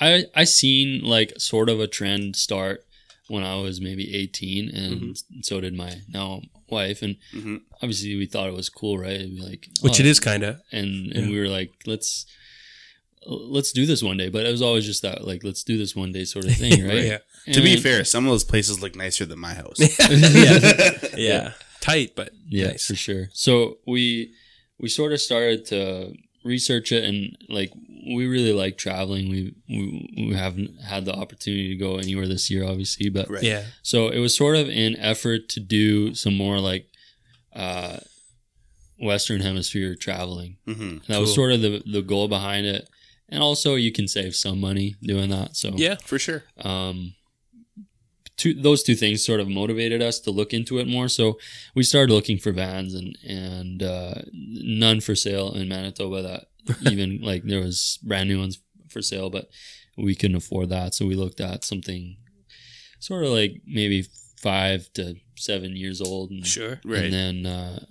[0.00, 2.84] I I seen like sort of a trend start
[3.28, 7.60] when I was maybe 18 and so did my now wife and Mhm.
[7.76, 9.12] obviously we thought it was cool, right?
[9.12, 10.60] It'd be like Which oh, it is kind of.
[10.72, 11.30] and and Yeah.
[11.32, 12.26] we were like let's
[13.26, 15.94] let's do this one day, but it was always just that like let's do this
[15.94, 17.04] one day sort of thing, right?
[17.04, 17.18] Yeah.
[17.52, 19.78] To be fair, some of those places look nicer than my house.
[20.10, 21.08] yeah.
[21.16, 22.86] yeah, tight but yeah nice.
[22.86, 24.32] for sure so we
[24.78, 26.14] we sort of started to
[26.44, 27.72] research it and like
[28.06, 32.50] we really like traveling we we, we haven't had the opportunity to go anywhere this
[32.50, 33.42] year obviously but Right.
[33.42, 36.86] Yeah, so it was sort of an effort to do some more like
[37.54, 37.98] uh
[39.00, 42.88] western hemisphere traveling hmm that was sort of the the goal behind it
[43.28, 45.96] and also you can save some money doing that so yeah.
[46.04, 46.44] For sure.
[46.58, 47.14] um,
[48.36, 51.08] two, those two things sort of motivated us to look into it more.
[51.08, 51.38] So
[51.74, 56.22] we started looking for vans and and uh, none for sale in Manitoba.
[56.22, 56.46] That
[56.92, 59.48] even like there was brand new ones for sale, but
[59.96, 60.94] we couldn't afford that.
[60.94, 62.16] So we looked at something
[63.00, 64.06] sort of like maybe
[64.40, 66.80] five to seven years old, and, Sure.
[66.84, 67.04] Right.
[67.04, 67.46] and then.
[67.46, 67.84] Uh,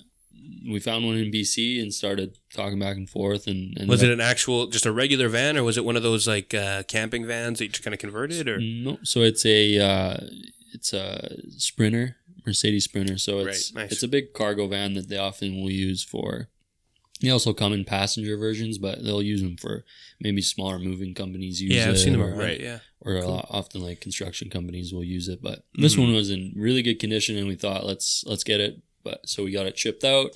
[0.69, 3.47] we found one in BC and started talking back and forth.
[3.47, 6.03] And, and Was it an actual, just a regular van, or was it one of
[6.03, 8.47] those like uh, camping vans that you just kind of converted?
[8.47, 10.17] Or No, so it's a uh,
[10.73, 13.17] it's a Sprinter, Mercedes Sprinter.
[13.17, 13.91] So it's Right, nice.
[13.91, 16.49] it's a big cargo van that they often will use for.
[17.21, 19.85] They also come in passenger versions, but they'll use them for
[20.19, 22.59] maybe smaller moving companies use yeah, I've seen them or, right.
[22.59, 25.39] Yeah, or a lot, often like construction companies will use it.
[25.41, 28.81] But this one was in really good condition, and we thought let's let's get it.
[29.03, 30.31] But so we got it shipped out,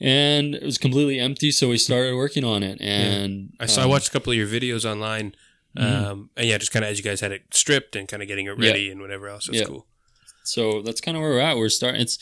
[0.00, 1.50] and it was completely empty.
[1.50, 3.82] So we started working on it, and I saw.
[3.82, 5.34] I um, watched a couple of your videos online.
[5.78, 8.28] Um, and yeah, just kind of as you guys had it stripped and kind of
[8.28, 8.70] getting it Yeah.
[8.70, 9.46] ready and whatever else.
[9.46, 9.66] That's Yeah.
[9.66, 9.86] cool.
[10.42, 11.56] so that's kind of where we're at.
[11.56, 12.00] We're starting.
[12.00, 12.18] It's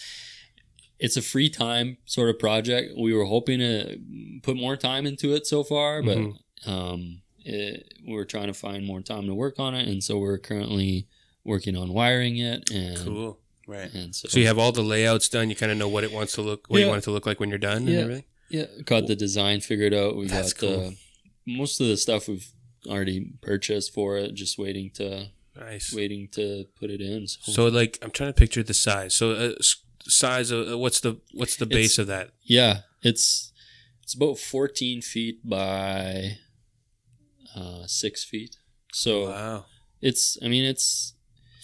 [0.99, 2.95] it's a free time sort of project.
[2.99, 3.99] We were hoping to
[4.43, 6.37] put more time into it so far, but Mhm.
[6.67, 10.39] um, it, we're trying to find more time to work on it, and so we're
[10.39, 11.07] currently
[11.45, 12.71] working on wiring it.
[12.71, 13.39] And Cool.
[13.67, 13.93] Right.
[13.95, 15.49] and so, So you have all the layouts done.
[15.51, 17.27] You kind of know what it wants to look, what you want it to look
[17.27, 17.99] like when you're done, and Yeah.
[18.01, 18.25] everything.
[18.51, 20.17] yeah got the design figured out.
[20.17, 20.91] We That's got cool.
[20.91, 20.97] the
[21.47, 22.49] most of the stuff we've
[22.87, 24.35] already purchased for it.
[24.35, 25.93] Just waiting to Nice.
[25.95, 27.27] waiting to put it in.
[27.27, 29.15] So, So like, I'm trying to picture the size.
[29.15, 29.53] So uh,
[30.07, 32.31] size of uh, what's the what's the base It's- of that?
[32.43, 33.53] Yeah, it's
[34.03, 36.37] it's about 14 feet by
[37.57, 38.57] uh, six feet.
[38.93, 39.67] So Wow.
[40.03, 41.14] it's I mean it's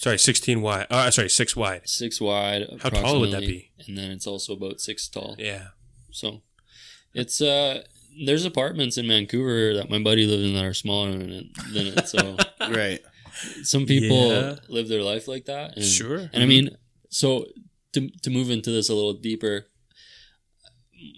[0.00, 0.86] Sorry, 16 wide.
[0.88, 1.82] Uh, sorry, six wide.
[1.86, 2.62] six wide.
[2.82, 3.70] How tall would that be?
[3.86, 5.36] And then it's also about six tall.
[5.38, 5.68] Yeah.
[6.10, 6.40] So
[7.12, 7.82] it's uh
[8.24, 11.46] there's apartments in Vancouver that my buddy lived in that are smaller than it.
[11.74, 12.36] Than it so
[12.70, 13.00] Right.
[13.62, 14.56] some people Yeah.
[14.68, 15.76] live their life like that.
[15.76, 16.30] And, Sure.
[16.32, 16.70] And I mean,
[17.10, 17.44] so
[17.92, 19.66] to to move into this a little deeper,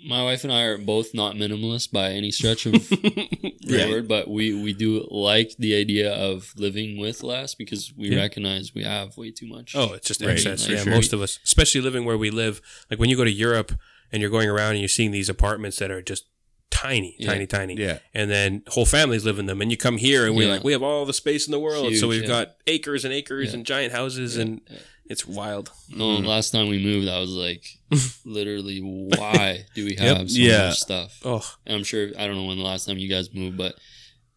[0.06, 3.88] my wife and I are both not minimalist by any stretch of the Right.
[3.88, 8.18] word, but we we do like the idea of living with less because we Yeah.
[8.18, 9.74] recognize we have way too much.
[9.74, 10.66] Oh, it's just Right, excess.
[10.66, 10.92] for Yeah, sure.
[10.92, 12.60] most of us, especially living where we live.
[12.90, 13.72] Like when you go to Europe
[14.12, 16.24] and you're going around and you're seeing these apartments that are just
[16.70, 17.26] tiny, Yeah.
[17.32, 17.74] tiny, tiny.
[17.76, 17.98] Yeah.
[18.14, 19.60] And then whole families live in them.
[19.60, 20.54] And you come here and we're Yeah.
[20.54, 21.94] like, we have all the space in the world.
[21.96, 22.28] so we've yeah.
[22.28, 23.54] got acres and acres Yeah.
[23.56, 24.78] and giant houses Yeah, and yeah.
[25.12, 25.70] It's wild.
[25.90, 27.64] No, last time we moved, I was like,
[28.24, 30.16] literally, why do we Yep.
[30.16, 30.68] have so Yeah.
[30.68, 31.20] much stuff?
[31.24, 33.76] Oh, And I'm sure I don't know when the last time you guys moved, but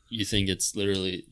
[0.09, 1.26] you think it's literally.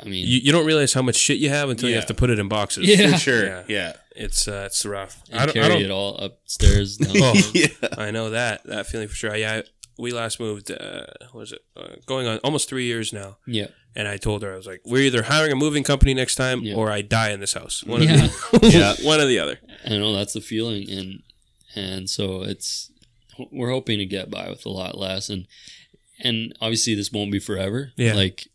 [0.00, 2.14] I mean, you, you don't realize how much shit you have until you have to
[2.14, 2.88] put it in boxes.
[2.88, 3.12] Yeah.
[3.12, 3.44] For sure.
[3.44, 3.62] Yeah.
[3.68, 3.92] Yeah.
[4.16, 5.22] It's uh, it's rough.
[5.30, 6.98] and I don't, carry I don't it all upstairs.
[7.06, 7.34] Oh.
[7.54, 7.66] yeah.
[7.98, 9.36] I know that that feeling for sure.
[9.36, 9.62] Yeah, I,
[10.00, 10.70] we last moved.
[10.70, 13.36] Uh, what was it uh, going on almost three years now?
[13.46, 16.34] yeah, And I told her I was like, "We're either hiring a moving company next
[16.36, 16.74] time, Yeah.
[16.74, 17.84] or I die in this house.
[17.86, 18.24] One Yeah.
[18.24, 18.94] of the, Yeah.
[19.06, 21.22] one or the other." I know that's the feeling, and
[21.76, 22.90] and so it's
[23.52, 25.46] we're hoping to get by with a lot less, and
[26.22, 27.92] and obviously this won't be forever.
[27.96, 28.14] Yeah.
[28.14, 28.46] like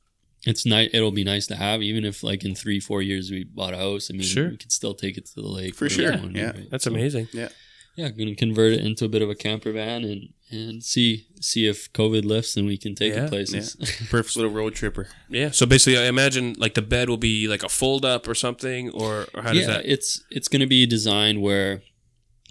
[0.45, 0.89] it's nice.
[0.93, 3.77] It'll be nice to have, even if like in three, four years we bought a
[3.77, 4.11] house.
[4.11, 4.49] I mean, Sure.
[4.49, 6.51] we could still take it to the lake For sure, we yeah.
[6.51, 6.69] right?
[6.69, 7.27] That's So, amazing.
[7.33, 11.25] Yeah, going to convert it into a bit of a camper van and and see
[11.45, 13.25] see if COVID lifts and we can take Yeah.
[13.25, 13.75] it places.
[14.09, 15.07] Perfect little road tripper.
[15.29, 15.51] Yeah.
[15.51, 18.89] So basically, I imagine like the bed will be like a fold up or something,
[18.91, 19.85] or, or how does yeah, that?
[19.85, 21.81] it's it's going to be designed where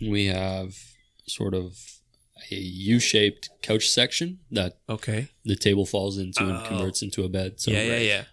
[0.00, 0.74] we have
[1.26, 1.76] sort of
[2.50, 5.28] a U-shaped couch section that Okay.
[5.44, 6.64] the table falls into and Oh.
[6.68, 7.58] converts into a bed.
[7.60, 8.24] So yeah, yeah, yeah.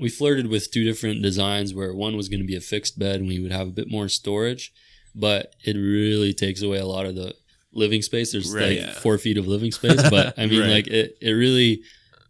[0.00, 3.16] we flirted with two different designs where one was going to be a fixed bed
[3.20, 4.72] and we would have a bit more storage,
[5.14, 7.34] but it really takes away a lot of the
[7.76, 8.32] living space.
[8.32, 8.68] There's Right.
[8.70, 8.92] like Yeah.
[8.94, 10.70] four feet of living space, but I mean, Right.
[10.70, 11.82] like it, it really,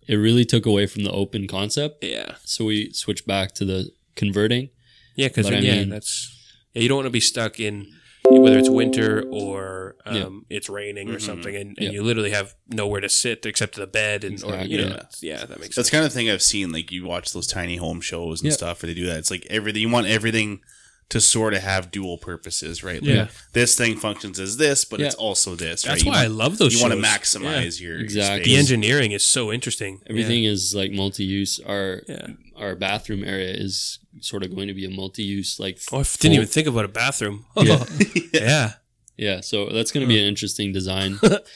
[0.09, 2.05] it really took away from the open concept.
[2.05, 2.35] Yeah.
[2.45, 4.71] So we switched back to the converting.
[5.17, 6.33] Yeah, because But I yeah, mean- that's
[6.75, 7.87] yeah, you don't want to be stuck in
[8.29, 10.17] whether it's winter or um,
[10.51, 10.57] Yeah.
[10.57, 11.23] it's raining or Mhm.
[11.23, 11.91] something, and, and Yeah.
[11.93, 15.03] you literally have nowhere to sit except the bed, and or you know, yeah.
[15.23, 15.91] yeah, that makes That's sense.
[15.91, 16.73] kind of thing I've seen.
[16.73, 18.57] Like you watch those tiny home shows and Yeah.
[18.57, 19.19] stuff where they do that.
[19.19, 20.59] It's like everything you want everything
[21.09, 23.01] to sort of have dual purposes, right?
[23.01, 23.29] Like, Yeah.
[23.53, 25.83] This thing functions as this, but it's also this.
[25.83, 26.05] That's right?
[26.05, 26.75] You why I love those.
[26.75, 27.19] You want to shows.
[27.19, 28.53] maximize your Exactly.
[28.53, 30.01] The engineering is so interesting.
[30.11, 31.61] Everything is like multi-use.
[31.65, 32.27] Our Yeah.
[32.57, 36.07] our bathroom area is sort of going to be a multi-use, like Oh, I didn't
[36.07, 37.45] full- even think about a bathroom.
[37.57, 38.73] Yeah.
[39.17, 39.35] yeah.
[39.37, 41.47] Yeah, so that's going to be an interesting design, but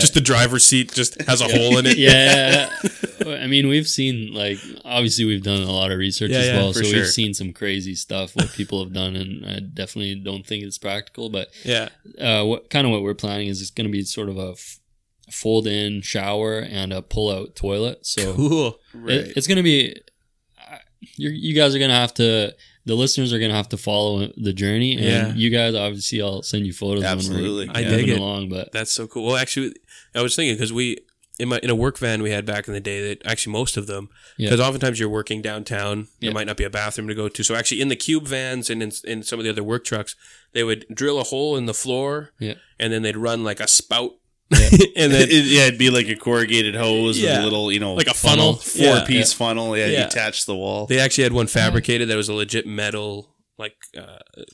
[0.00, 1.96] Just the driver's seat just has a hole in it.
[1.96, 2.68] yeah,
[3.42, 6.72] I mean, we've seen like obviously we've done a lot of research Yeah, as well,
[6.72, 6.98] for so sure.
[7.00, 10.78] we've seen some crazy stuff what people have done, and I definitely don't think it's
[10.78, 11.30] practical.
[11.30, 11.88] But Yeah.
[12.20, 14.50] uh, what kind of what we're planning is it's going to be sort of a
[14.52, 14.78] f-
[15.32, 18.06] fold-in shower and a pull-out toilet.
[18.06, 18.78] So Cool.
[19.08, 19.96] it, it's going to be.
[20.70, 20.78] uh,
[21.16, 22.54] You're, you guys are going to have to.
[22.86, 25.34] The listeners are going to have to follow the journey, and Yeah.
[25.34, 27.66] you guys obviously I'll send you photos Absolutely.
[27.66, 28.18] when we're I moving dig it.
[28.18, 28.48] along.
[28.48, 29.26] But That's so cool.
[29.26, 29.74] Well, actually,
[30.14, 30.98] I was thinking because we
[31.38, 33.76] in my in a work van we had back in the day that actually most
[33.76, 34.08] of them
[34.38, 34.46] Yeah.
[34.48, 36.32] because oftentimes you're working downtown there Yeah.
[36.32, 38.82] might not be a bathroom to go to so actually in the cube vans and
[38.82, 40.16] in, in some of the other work trucks
[40.54, 42.54] they would drill a hole in the floor Yeah.
[42.80, 44.12] and then they'd run like a spout
[44.50, 44.58] Yeah.
[44.96, 47.94] and then It- yeah, it'd be like a corrugated hose with a little, you know,
[47.94, 48.54] Like a funnel.
[48.56, 49.04] four Yeah.
[49.04, 49.76] piece funnel.
[49.76, 49.98] Yeah, Yeah.
[50.00, 50.86] you attach the wall.
[50.86, 54.44] they actually had one fabricated that was a legit metal like uh, con-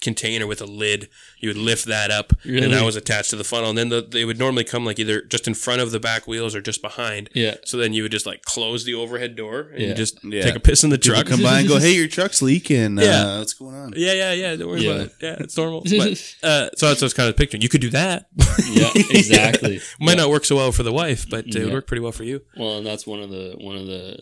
[0.00, 1.08] container with a lid
[1.40, 2.64] you would lift that up Really?
[2.64, 4.98] and that was attached to the funnel and then the, they would normally come like
[4.98, 8.02] either just in front of the back wheels or just behind yeah, So then you
[8.02, 9.94] would just like close the overhead door and Yeah.
[9.94, 10.42] just Yeah.
[10.42, 11.26] take a piss in the People truck.
[11.26, 12.98] come by and go, "Hey, your truck's leaking.
[12.98, 13.24] Yeah.
[13.26, 14.56] Uh, what's going on?" Yeah, yeah, yeah.
[14.56, 14.90] Don't worry Yeah.
[14.92, 15.12] about it.
[15.20, 15.80] Yeah, it's normal.
[15.88, 17.62] But, uh, so that's what I was kind of picturing.
[17.62, 18.26] You could do that.
[18.70, 19.80] yeah, exactly.
[20.00, 20.24] Might Yeah.
[20.24, 22.24] not work so well for the wife, but uh, it would work pretty well for
[22.24, 22.42] you.
[22.56, 24.18] Well, and that's one of the one of the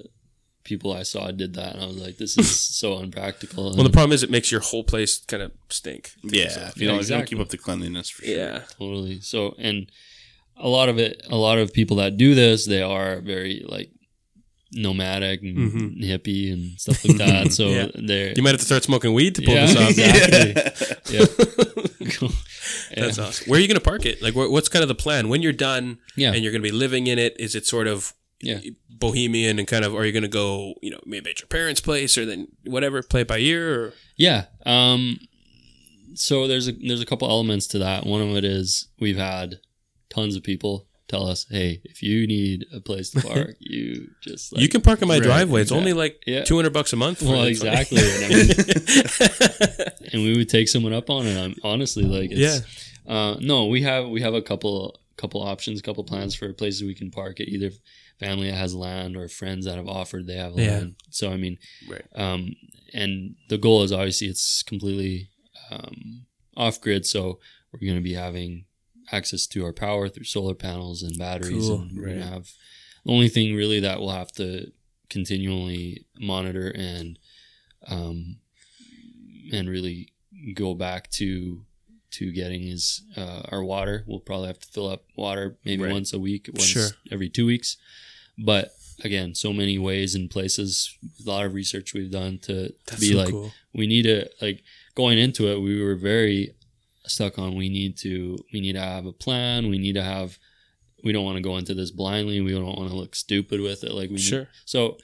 [0.66, 2.50] people I saw did that, and I was like, "This is
[2.82, 6.10] so unpractical." Well, the problem is it makes your whole place kind of stink.
[6.22, 8.36] Yeah, if you Yeah, don't, if you don't keep up the cleanliness for sure.
[8.36, 8.62] Yeah.
[8.78, 9.20] totally.
[9.20, 9.90] So, and
[10.56, 13.90] a lot of it, a lot of people that do this, they are very like
[14.72, 16.02] nomadic and Mhm.
[16.04, 17.52] hippie and stuff like that.
[17.58, 17.86] So Yeah.
[17.94, 19.90] they're You might have to start smoking weed to pull Yeah, this off.
[19.96, 21.14] exactly.
[21.14, 22.10] yeah.
[22.18, 22.32] Cool.
[22.94, 23.48] That's awesome.
[23.48, 24.20] Where are you going to park it?
[24.22, 26.32] Like, what's kind of the plan when you're done Yeah.
[26.32, 27.36] and you're going to be living in it?
[27.38, 28.12] Is it sort of
[28.42, 28.60] Yeah.
[28.98, 31.80] Bohemian and kind of, are you going to go, you know, maybe at your parents'
[31.80, 33.84] place or then whatever, play it by ear?
[33.84, 34.46] Or Yeah.
[34.64, 35.18] Um
[36.14, 38.06] so there's a there's a couple elements to that.
[38.06, 39.56] One of it is we've had
[40.08, 44.52] tons of people tell us, "Hey, if you need a place to park, you just
[44.52, 45.60] like you can park in my driveway.
[45.60, 46.44] It's only like Yeah.
[46.44, 47.22] 200 bucks a month.
[47.22, 48.00] Well, exactly.
[48.00, 51.36] And, I mean, and we would take someone up on it.
[51.36, 53.12] I'm honestly like, it's, yeah.
[53.12, 56.94] Uh, no, we have we have a couple couple options, couple plans for places we
[56.94, 57.48] can park at.
[57.48, 57.70] Either
[58.18, 60.78] family that has land or friends that have offered they have Yeah.
[60.78, 60.94] land.
[61.10, 61.58] So I mean,
[61.88, 62.04] Right.
[62.14, 62.54] Um,
[62.94, 65.28] and the goal is obviously it's completely
[65.70, 67.04] um, off grid.
[67.06, 67.40] So
[67.72, 68.64] we're going to be having
[69.12, 71.80] access to our power through solar panels and batteries, Cool.
[71.82, 72.48] and we're going to have
[73.04, 74.70] the only thing really that we'll have to
[75.10, 77.18] continually monitor and
[77.88, 78.36] um,
[79.52, 80.12] and really
[80.54, 81.65] go back to
[82.18, 84.04] to getting is uh, our water.
[84.06, 85.92] We'll probably have to fill up water maybe Right.
[85.92, 86.88] once a week, once Sure.
[87.10, 87.76] every two weeks.
[88.38, 88.70] But
[89.04, 90.90] again, so many ways and places.
[91.24, 93.52] A lot of research we've done to, to be so like cool.
[93.74, 94.62] we need to like
[94.94, 95.60] going into it.
[95.60, 96.54] We were very
[97.06, 99.68] stuck on we need to we need to have a plan.
[99.68, 100.38] We need to have.
[101.04, 102.40] We don't want to go into this blindly.
[102.40, 103.92] We don't want to look stupid with it.
[103.92, 104.48] Like we Sure.
[104.64, 104.98] so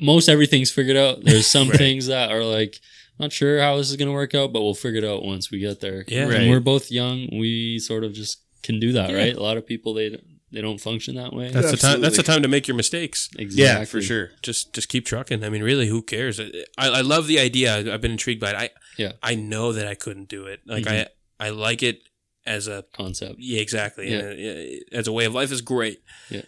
[0.00, 1.22] most everything's figured out.
[1.24, 1.78] There's some Right.
[1.78, 2.80] things that are like
[3.18, 5.50] not sure how this is going to work out, but we'll figure it out once
[5.50, 6.04] we get there.
[6.08, 6.30] Yeah.
[6.30, 7.28] and we're both young.
[7.32, 9.16] We sort of just can do that, Yeah.
[9.16, 9.34] right?
[9.34, 10.16] A lot of people they
[10.52, 11.50] they don't function that way.
[11.50, 12.00] That's the time.
[12.00, 13.28] That's the time to make your mistakes.
[13.36, 13.62] exactly.
[13.64, 14.30] Yeah, for sure.
[14.42, 15.42] Just just keep trucking.
[15.44, 16.38] I mean, really, who cares?
[16.40, 17.92] I, I love the idea.
[17.92, 18.56] I've been intrigued by it.
[18.56, 19.12] I Yeah.
[19.22, 20.60] I know that I couldn't do it.
[20.66, 21.06] Like Mhm.
[21.40, 22.02] I I like it
[22.46, 23.36] as a Concept.
[23.38, 24.18] yeah exactly Yeah.
[24.18, 25.98] And, uh, as a way of life is great.
[26.30, 26.42] Yeah.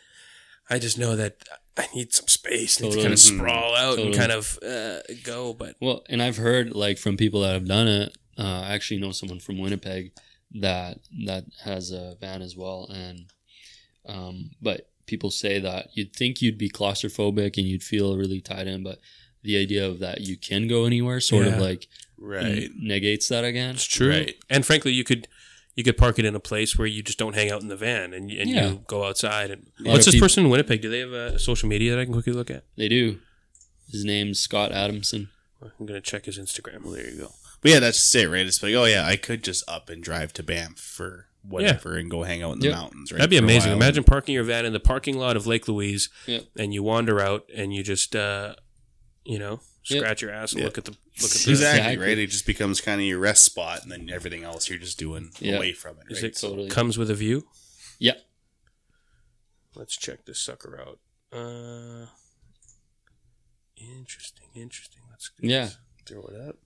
[0.69, 1.37] I just know that
[1.77, 2.81] I need some space.
[2.81, 3.37] I need to kind of Mhm.
[3.37, 5.53] sprawl out and kind of uh, go.
[5.55, 8.17] But Well, and I've heard like from people that have done it.
[8.39, 10.13] Uh, I actually know someone from Winnipeg
[10.53, 13.27] that that has a van as well, and
[14.07, 18.67] um, but people say that you'd think you'd be claustrophobic and you'd feel really tied
[18.67, 18.99] in, but
[19.43, 21.55] the idea of that you can go anywhere sort Yeah.
[21.55, 21.87] of like
[22.19, 22.71] Right.
[22.77, 23.75] negates that again.
[23.77, 24.11] it's true.
[24.11, 24.37] Right.
[24.51, 25.29] And frankly, you could
[25.77, 27.77] you could park it in a place where you just don't hang out in the
[27.77, 28.69] van and, and Yeah.
[28.71, 29.51] you go outside.
[29.53, 30.81] And lot what's this peop- person in Winnipeg?
[30.83, 32.65] Do they have a social media that I can quickly look at?
[32.77, 33.19] They do.
[33.93, 35.29] His name's Scott Adamson.
[35.63, 36.83] I'm gonna check his Instagram.
[36.83, 37.33] Well, there you go.
[37.63, 38.45] But yeah, that's just it, right?
[38.47, 42.11] It's like, oh yeah, I could just up and drive to Banff for whatever and
[42.11, 42.75] go hang out in the Yep.
[42.75, 43.19] mountains, right?
[43.19, 43.71] That'd be amazing.
[43.71, 43.77] while.
[43.77, 46.45] Imagine parking your van in the parking lot of Lake Louise, Yep.
[46.59, 48.57] and you wander out and you just, uh,
[49.25, 50.01] you know, Yep.
[50.01, 50.67] scratch your ass and Yeah.
[50.67, 51.25] look at the look at the.
[51.51, 51.97] Exactly, Exactly.
[51.99, 52.19] right?
[52.19, 55.31] It just becomes kind of your rest spot, and then everything else you're just doing
[55.41, 55.57] Yeah.
[55.57, 56.07] away from it.
[56.11, 56.31] Is Right?
[56.33, 56.69] it Totally.
[56.69, 57.47] comes with a view?
[58.01, 58.23] Yep.
[59.75, 61.01] Let's check this sucker out.
[61.33, 62.07] Uh,
[63.77, 65.03] interesting, interesting.
[65.11, 65.67] Let's Yeah.
[65.67, 65.79] this.
[66.07, 66.57] throw it up.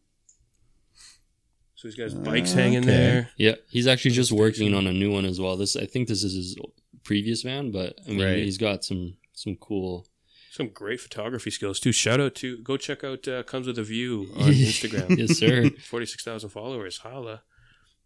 [1.74, 2.86] So he's got his bikes Uh, hanging okay.
[2.88, 3.30] there.
[3.38, 5.56] Yeah, he's actually just working on a new one as well.
[5.56, 6.56] This I think this is his
[7.04, 8.44] previous van, but I mean Right.
[8.44, 10.06] he's got some some cool.
[10.52, 11.92] Some great photography skills too.
[11.92, 15.16] Shout out to go check out uh, comes with a view on Instagram.
[15.16, 15.70] yes, sir.
[15.88, 16.98] Forty six thousand followers.
[16.98, 17.42] Holla.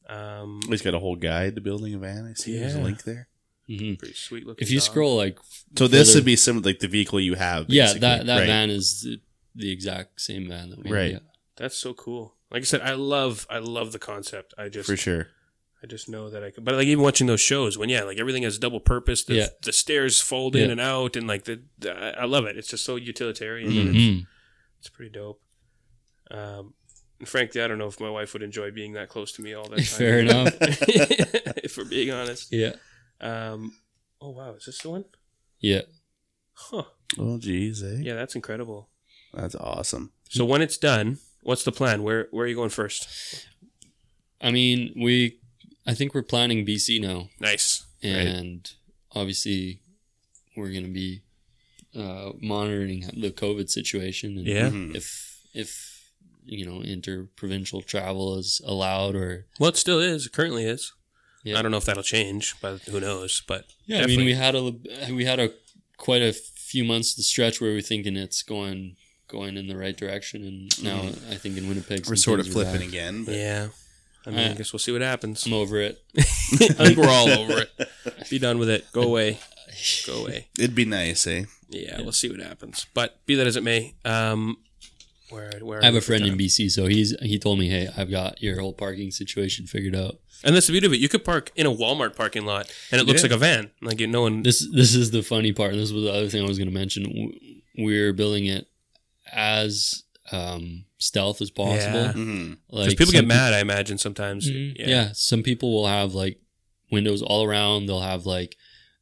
[0.09, 2.27] Um, He's got a whole guide to building a van.
[2.31, 3.29] I see there's a link there.
[3.67, 4.63] hmm pretty sweet looking.
[4.63, 4.85] If you dog.
[4.85, 5.39] scroll like
[5.79, 7.67] So this further- would be some like the vehicle you have.
[7.71, 8.47] yeah, that that right?
[8.47, 9.21] van is the,
[9.55, 11.13] the exact same van that we Right.
[11.15, 11.23] Have,
[11.57, 12.35] That's so cool.
[12.51, 14.53] Like I said, I love I love the concept.
[14.59, 15.29] I just for sure.
[15.85, 16.65] I just know that I could.
[16.65, 19.23] But like even watching those shows when yeah, like everything has double purpose.
[19.25, 19.47] The, Yeah.
[19.63, 20.73] the stairs fold in Yeah.
[20.73, 22.57] and out, and like the, the I I love it.
[22.57, 23.71] It's just so utilitarian.
[23.71, 23.81] yeah.
[23.83, 24.27] and it's,
[24.81, 25.43] it's pretty dope.
[26.31, 26.73] Um,
[27.21, 29.53] and frankly, I don't know if my wife would enjoy being that close to me
[29.53, 29.85] all that time.
[29.85, 30.55] Fair enough.
[30.61, 32.51] if we're being honest.
[32.51, 32.77] Yeah,
[33.21, 33.75] Um,
[34.23, 35.05] oh wow, is this the one?
[35.61, 35.83] yeah.
[36.55, 36.85] Huh.
[37.19, 37.99] Oh, geez, eh?
[38.01, 38.89] Yeah, that's incredible.
[39.35, 40.13] That's awesome.
[40.31, 42.03] So when it's done, what's the plan?
[42.05, 43.47] Where where are you going first?
[44.41, 45.41] I mean, we.
[45.87, 47.85] I think we're planning BC now, Nice.
[48.03, 48.71] and
[49.13, 49.81] obviously,
[50.57, 51.21] we're going to be
[51.95, 54.39] uh, monitoring the COVID situation.
[54.39, 54.71] And Yeah.
[54.71, 54.97] Mhm.
[54.97, 56.11] If if
[56.47, 60.27] you know interprovincial travel is allowed, or Well, it still is.
[60.27, 60.93] It currently is.
[61.45, 61.59] Yeah.
[61.59, 63.43] I don't know if that'll change, but who knows?
[63.47, 64.63] But Yeah, I mean, we had a
[65.13, 65.53] we had a
[65.99, 68.97] quite a few months to stretch where we're thinking it's going
[69.29, 72.11] going in the right direction, and now I think in Winnipeg Mm-hmm.
[72.11, 72.89] We're sort of flipping back.
[72.89, 73.25] again.
[73.25, 73.69] But yeah.
[74.27, 75.45] I mean, I guess we'll see what happens.
[75.47, 76.03] I'm over it.
[76.19, 76.23] I
[76.87, 77.89] think we're all over it.
[78.31, 78.87] Be done with it.
[78.93, 79.39] Go away.
[80.07, 80.49] Go away.
[80.59, 81.45] It'd be nice, eh?
[81.69, 82.87] Yeah, we'll see what happens.
[82.95, 84.57] But be that as it may, um,
[85.31, 86.39] where where I have a friend in?
[86.39, 90.21] BC, so he's he told me, "Hey, I've got your whole parking situation figured out."
[90.45, 91.01] and that's the beauty of it.
[91.01, 93.29] You could park in a Walmart parking lot, and it looks Yeah.
[93.31, 93.71] like a van.
[93.83, 94.43] Like you, no one.
[94.43, 95.73] This this is the funny part.
[95.73, 97.03] This was the other thing I was going to mention.
[97.05, 97.33] W-
[97.77, 98.69] We're building it
[99.33, 102.01] as um, stealth as possible.
[102.01, 102.13] Yeah.
[102.13, 102.53] Mm-hmm.
[102.71, 104.51] Like people get some mad, I imagine sometimes.
[104.51, 104.75] Mhm.
[104.79, 104.87] Yeah.
[104.89, 105.09] Yeah.
[105.13, 106.41] some people will have like
[106.91, 107.87] windows all around.
[107.87, 108.57] They'll have like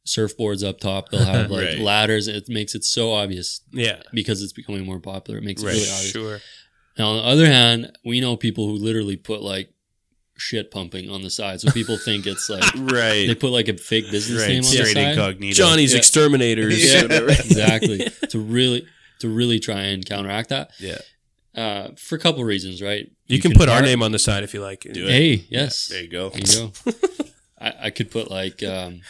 [0.05, 1.09] surfboards up top.
[1.09, 1.79] They'll have like Right.
[1.79, 2.27] ladders.
[2.27, 4.01] It makes it so obvious Yeah.
[4.13, 5.39] because it's becoming more popular.
[5.39, 6.11] It makes it really obvious.
[6.11, 6.39] Sure.
[6.97, 9.69] Now, on the other hand, we know people who literally put like
[10.37, 13.27] shit pumping on the side, so people think it's like Right.
[13.27, 14.49] they put like a fake business right.
[14.49, 14.97] name on the side.
[15.11, 15.55] incognito.
[15.55, 15.99] Johnny's Yeah.
[15.99, 16.83] exterminators.
[16.93, 17.01] Yeah.
[17.03, 17.29] whatever.
[17.29, 18.85] exactly to really
[19.19, 20.97] to really try and counteract that Yeah.
[21.55, 23.11] Uh, for a couple reasons, right?
[23.27, 24.81] You, can, put our name on the side if you like.
[24.81, 25.09] Do it.
[25.09, 26.29] Hey, yes, There you go.
[26.29, 26.91] There you go.
[27.59, 29.01] I, I could put like um,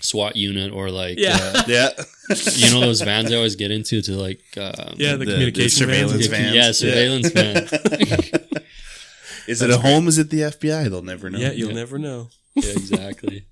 [0.00, 1.36] SWAT unit or like Yeah.
[1.40, 1.88] uh, Yeah.
[2.28, 6.26] you know those vans I always get into to like um, Yeah, the, communication surveillance
[6.26, 6.52] vans.
[6.52, 6.54] vans.
[6.54, 8.62] yeah surveillance van.
[9.48, 10.08] Is it a home?
[10.08, 10.90] Is it the FBI?
[10.90, 11.38] They'll never know.
[11.38, 11.76] Yeah, you'll Yeah.
[11.76, 12.28] never know.
[12.54, 13.46] yeah, exactly.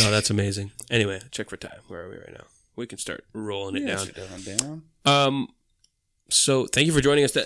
[0.00, 0.72] No, that's amazing.
[0.90, 1.80] Anyway, check for time.
[1.88, 2.44] Where are we right now?
[2.76, 4.08] We can start rolling it Yeah, down.
[4.46, 5.26] down, down.
[5.26, 5.48] Um,
[6.30, 7.36] so thank you for joining us.
[7.36, 7.42] I,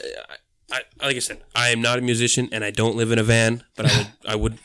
[0.70, 3.22] I, like I said, I am not a musician and I don't live in a
[3.22, 4.58] van, but I would, I would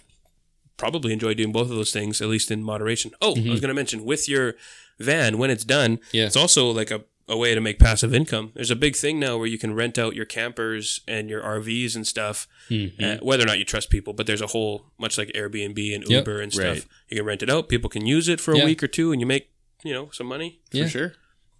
[0.77, 3.11] probably enjoy doing both of those things, at least in moderation.
[3.21, 4.55] Oh, I was going to mention with your
[4.99, 6.25] van when it's done, Yeah.
[6.25, 8.51] it's also like a, a way to make passive income.
[8.55, 11.95] There's a big thing now where you can rent out your campers and your RVs
[11.95, 13.01] and stuff, Mhm.
[13.03, 14.13] uh, whether or not you trust people.
[14.13, 16.09] But there's a whole, much like Airbnb and Yep.
[16.27, 16.65] Uber and stuff.
[16.77, 16.85] Right.
[17.09, 17.67] You can rent it out.
[17.69, 18.65] People can use it for a Yeah.
[18.65, 19.49] week or two, and you make
[19.83, 20.59] you know some money.
[20.71, 20.83] Yeah.
[20.85, 21.13] For sure.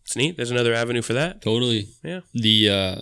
[0.08, 0.38] It's neat.
[0.38, 1.42] There's another avenue for that.
[1.42, 1.90] Totally.
[2.02, 2.22] Yeah.
[2.34, 3.02] The uh,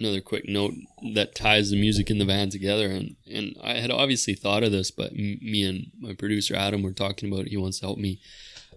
[0.00, 0.72] another quick note
[1.12, 4.72] that ties the music in the van together, and and I had obviously thought of
[4.72, 7.44] this, but m- me and my producer Adam were talking about.
[7.46, 7.48] It.
[7.50, 8.18] He wants to help me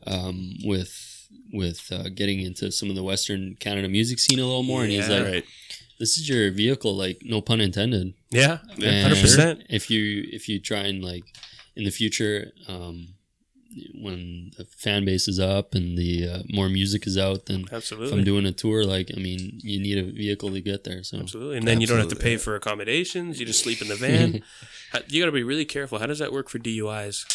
[0.06, 4.64] um, with with uh, getting into some of the Western Canada music scene a little
[4.64, 5.46] more, and he's like, Right.
[6.00, 9.64] "This is your vehicle, like no pun intended." Yeah, Yeah, 100%.
[9.70, 11.24] If you if you try and like
[11.78, 13.14] in the future, um,
[13.96, 17.92] when the fan base is up and the uh, more music is out, then if
[17.92, 21.04] I'm doing a tour, like I mean, you need a vehicle to get there.
[21.04, 21.58] So Absolutely.
[21.58, 23.40] And then you don't have to pay for accommodations.
[23.40, 24.44] You just sleep in the van.
[25.10, 26.00] You got to be really careful.
[26.00, 27.26] How does that work for DUIs?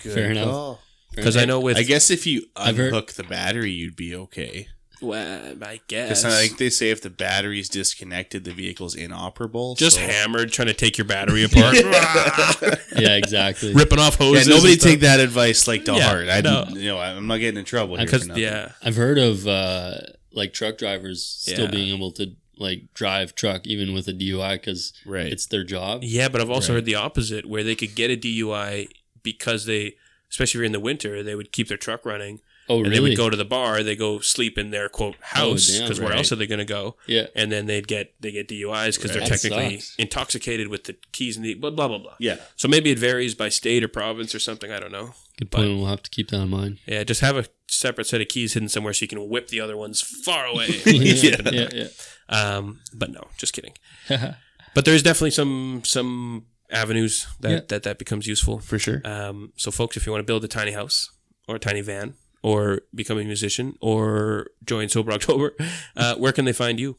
[0.00, 0.80] fair enough.
[1.14, 4.14] Because I know with I guess if you I've heard- unhook the battery, you'd be
[4.14, 4.68] okay.
[5.00, 9.74] Well, I guess I think they say if the battery's disconnected, the vehicle's inoperable.
[9.74, 11.74] just so- hammered trying to take your battery apart,
[12.96, 13.72] yeah, exactly.
[13.74, 14.48] ripping off Yeah, hoses.
[14.48, 16.28] nobody take that advice like to Yeah, heart.
[16.28, 16.64] I, no.
[16.70, 19.98] you know, I'm not getting in trouble because yeah, I've heard of uh,
[20.32, 21.70] like truck drivers still Yeah.
[21.70, 25.26] being able to like drive truck even with a DUI because Right.
[25.32, 26.02] it's their job.
[26.02, 26.28] yeah.
[26.28, 26.78] But I've also Right.
[26.78, 28.88] heard the opposite, where they could get a DUI
[29.22, 29.94] because they,
[30.30, 32.40] especially if you're in the winter, they would keep their truck running.
[32.68, 33.82] Oh, and they would go to the bar.
[33.82, 36.18] They go sleep in their quote house because where right.
[36.18, 36.96] else are they going to go?
[37.06, 37.26] yeah.
[37.34, 39.96] And then they'd get they get DUIs because they're That technically sucks.
[39.96, 42.14] intoxicated with the keys and the blah blah blah blah.
[42.18, 42.36] yeah.
[42.56, 44.70] So maybe it varies by state or province or something.
[44.70, 45.14] I don't know.
[45.38, 45.68] Good point.
[45.68, 46.78] We'll have to keep that in mind.
[46.86, 49.60] Yeah, just have a separate set of keys hidden somewhere so you can whip the
[49.60, 50.66] other ones far away.
[50.86, 51.86] yeah, yeah, yeah.
[52.28, 53.74] um, but no, just kidding.
[54.74, 57.60] But there's definitely some some avenues that Yeah.
[57.68, 58.58] that, that becomes useful.
[58.60, 59.00] For sure.
[59.04, 61.10] Um, so, folks, if you want to build a tiny house
[61.48, 65.54] or a tiny van or become a musician or join Sober October,
[65.96, 66.96] uh, where can they find you?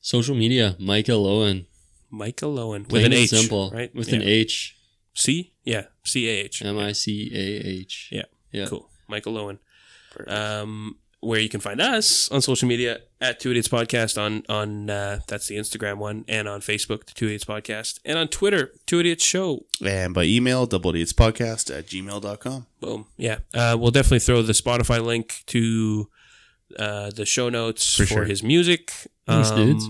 [0.00, 1.66] Social media, Micah Lowen.
[2.10, 3.70] Micah Lowen with Plain an H, simple.
[3.72, 3.94] right?
[3.94, 4.16] With Yeah.
[4.16, 4.76] an H.
[5.14, 6.62] C, yeah, C A H.
[6.64, 8.08] M I C A H.
[8.10, 8.24] Yeah.
[8.50, 8.66] Yeah.
[8.66, 8.88] Cool.
[9.08, 9.58] Micah Lowen.
[10.26, 14.90] Um, where you can find us on social media at Two Idiots Podcast on on
[14.90, 18.72] uh, that's the Instagram one, and on Facebook, the Two Idiots Podcast, and on Twitter,
[18.86, 19.64] Two Idiots Show.
[19.84, 22.66] And by email, double idiots podcast at gmail.com.
[22.80, 23.06] Boom.
[23.16, 23.38] Yeah.
[23.54, 26.08] Uh, we'll definitely throw the Spotify link to
[26.78, 28.24] uh, the show notes for, For sure.
[28.24, 28.92] his music.
[29.26, 29.86] Thanks, dudes.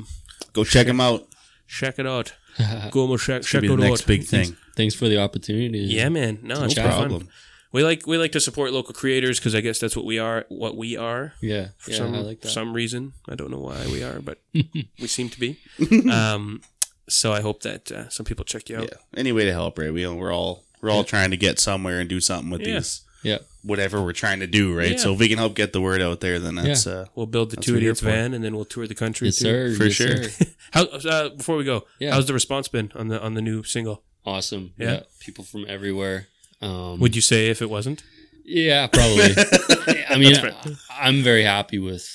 [0.53, 1.27] Go check him out.
[1.67, 2.35] Check it out.
[2.91, 4.07] Go check, check be it the next out.
[4.07, 4.57] big thing.
[4.77, 5.79] Thanks for the opportunity.
[5.79, 6.39] Yeah, man.
[6.43, 7.21] No, No it's problem.
[7.23, 7.29] fun.
[7.73, 10.45] We like we like to support local creators because I guess that's what we are.
[10.49, 11.33] What we are.
[11.41, 11.69] Yeah.
[11.79, 11.97] for Yeah.
[11.97, 12.49] some I like that.
[12.51, 13.15] some reason.
[13.29, 15.59] I don't know why we are, but we seem to be.
[16.11, 16.61] Um,
[17.09, 18.85] so I hope that uh, some people check you out.
[18.85, 18.99] Yeah.
[19.21, 19.93] Any way to help, right?
[19.93, 22.75] We, we're all we're all trying to get somewhere and do something with Yeah.
[22.75, 23.39] these yeah.
[23.63, 24.93] whatever we're trying to do, right?
[24.93, 24.97] Yeah.
[24.99, 27.51] So if we can help get the word out there, then that's uh We'll build
[27.51, 29.29] the two what you're idiots van, and then we'll tour the country.
[29.29, 29.45] Yes, too.
[29.45, 29.75] sir.
[29.77, 30.25] For Yes, sure.
[30.25, 30.47] sir.
[30.73, 31.87] How uh, before we go?
[31.99, 32.13] Yeah.
[32.13, 34.03] How's the response been on the on the new single?
[34.25, 34.73] Awesome.
[34.79, 34.91] Yeah.
[34.93, 35.01] Yeah.
[35.21, 36.29] People from everywhere.
[36.63, 38.03] Um, Would you say if it wasn't?
[38.45, 39.35] Yeah, probably.
[40.09, 42.09] I mean, I, am very happy with,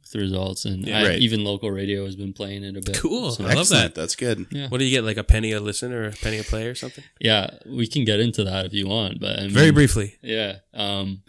[0.00, 1.00] with the results, and Yeah.
[1.00, 1.18] I, Right.
[1.20, 2.98] even local radio has been playing it a bit.
[2.98, 3.32] Cool.
[3.32, 3.94] So, I love that.
[3.94, 4.46] That's good.
[4.50, 4.68] Yeah.
[4.68, 5.04] What do you get?
[5.04, 7.04] Like a penny a listen or a penny a play or something?
[7.20, 10.16] yeah, we can get into that if you want, but I mean, Very briefly.
[10.22, 10.56] Yeah.
[10.74, 11.22] Um,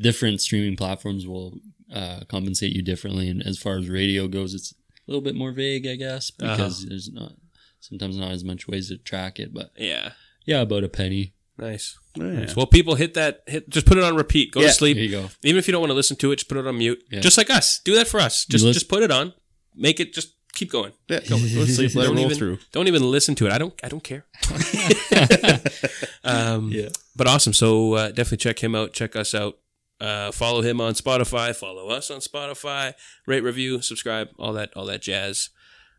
[0.00, 1.58] different streaming platforms will
[1.92, 4.76] uh, compensate you differently, and as far as radio goes, it's a
[5.10, 6.56] little bit more vague, I guess, Uh-huh.
[6.56, 7.32] because there's not
[7.80, 9.52] sometimes not as much ways to track it.
[9.54, 10.12] But Yeah.
[10.44, 11.34] yeah, about a penny.
[11.60, 11.98] Nice.
[12.16, 12.24] Yeah.
[12.24, 12.56] Nice.
[12.56, 13.42] Well, people hit that.
[13.46, 13.68] Hit.
[13.68, 14.52] Just put it on repeat.
[14.52, 14.68] Go Yeah.
[14.68, 14.96] to sleep.
[14.96, 15.28] There you go.
[15.44, 17.02] Even if you don't want to listen to it, just put it on mute.
[17.10, 17.20] Yeah.
[17.20, 17.80] Just like us.
[17.84, 18.46] Do that for us.
[18.46, 19.34] Just lis- just put it on.
[19.76, 20.12] Make it.
[20.14, 20.92] Just keep going.
[21.08, 22.58] Yeah, go, go to sleep, let it don't roll even, through.
[22.72, 23.52] Don't even listen to it.
[23.52, 23.74] I don't.
[23.84, 24.24] I don't care.
[26.24, 26.88] um, Yeah.
[27.16, 27.52] But awesome.
[27.52, 28.92] So uh, definitely check him out.
[28.92, 29.58] Check us out.
[30.00, 31.54] Uh, follow him on Spotify.
[31.54, 32.94] Follow us on Spotify.
[33.26, 34.28] Rate, review, subscribe.
[34.38, 34.70] All that.
[34.74, 35.50] All that jazz.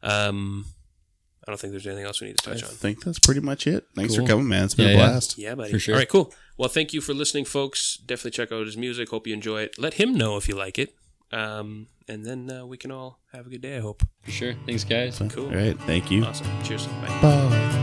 [0.02, 0.66] Um,
[1.48, 2.70] I don't think there's anything else we need to I touch on.
[2.70, 3.86] I think that's pretty much it.
[3.96, 4.26] Thanks Cool.
[4.26, 4.66] for coming, man.
[4.66, 5.08] It's been Yeah, a yeah.
[5.10, 5.38] blast.
[5.38, 5.72] Yeah, buddy.
[5.72, 5.96] For sure.
[5.96, 6.34] All right, cool.
[6.58, 7.98] Well, thank you for listening, folks.
[7.98, 9.10] Definitely check out his music.
[9.10, 9.80] Hope you enjoy it.
[9.80, 10.96] Let him know if you like it.
[11.32, 14.04] Um, and then uh, we can all have a good day, I hope.
[14.24, 14.54] For sure.
[14.66, 15.20] Thanks, guys.
[15.30, 15.48] Cool.
[15.48, 15.80] All right.
[15.82, 16.24] Thank you.
[16.26, 16.48] Awesome.
[16.64, 16.86] Cheers.
[16.88, 17.20] Bye.
[17.22, 17.81] Bye.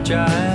[0.00, 0.51] That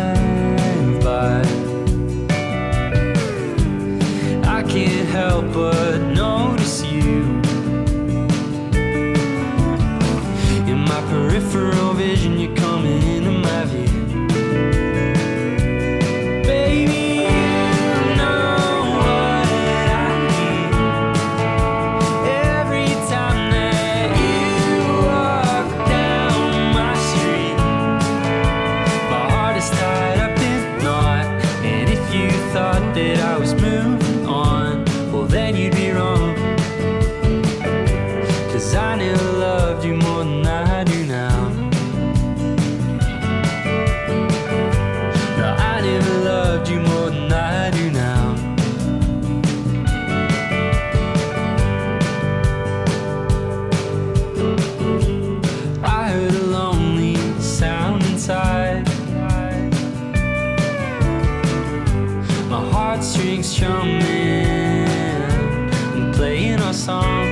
[66.78, 67.26] song.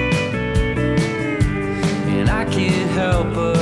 [2.15, 3.54] And I can't help but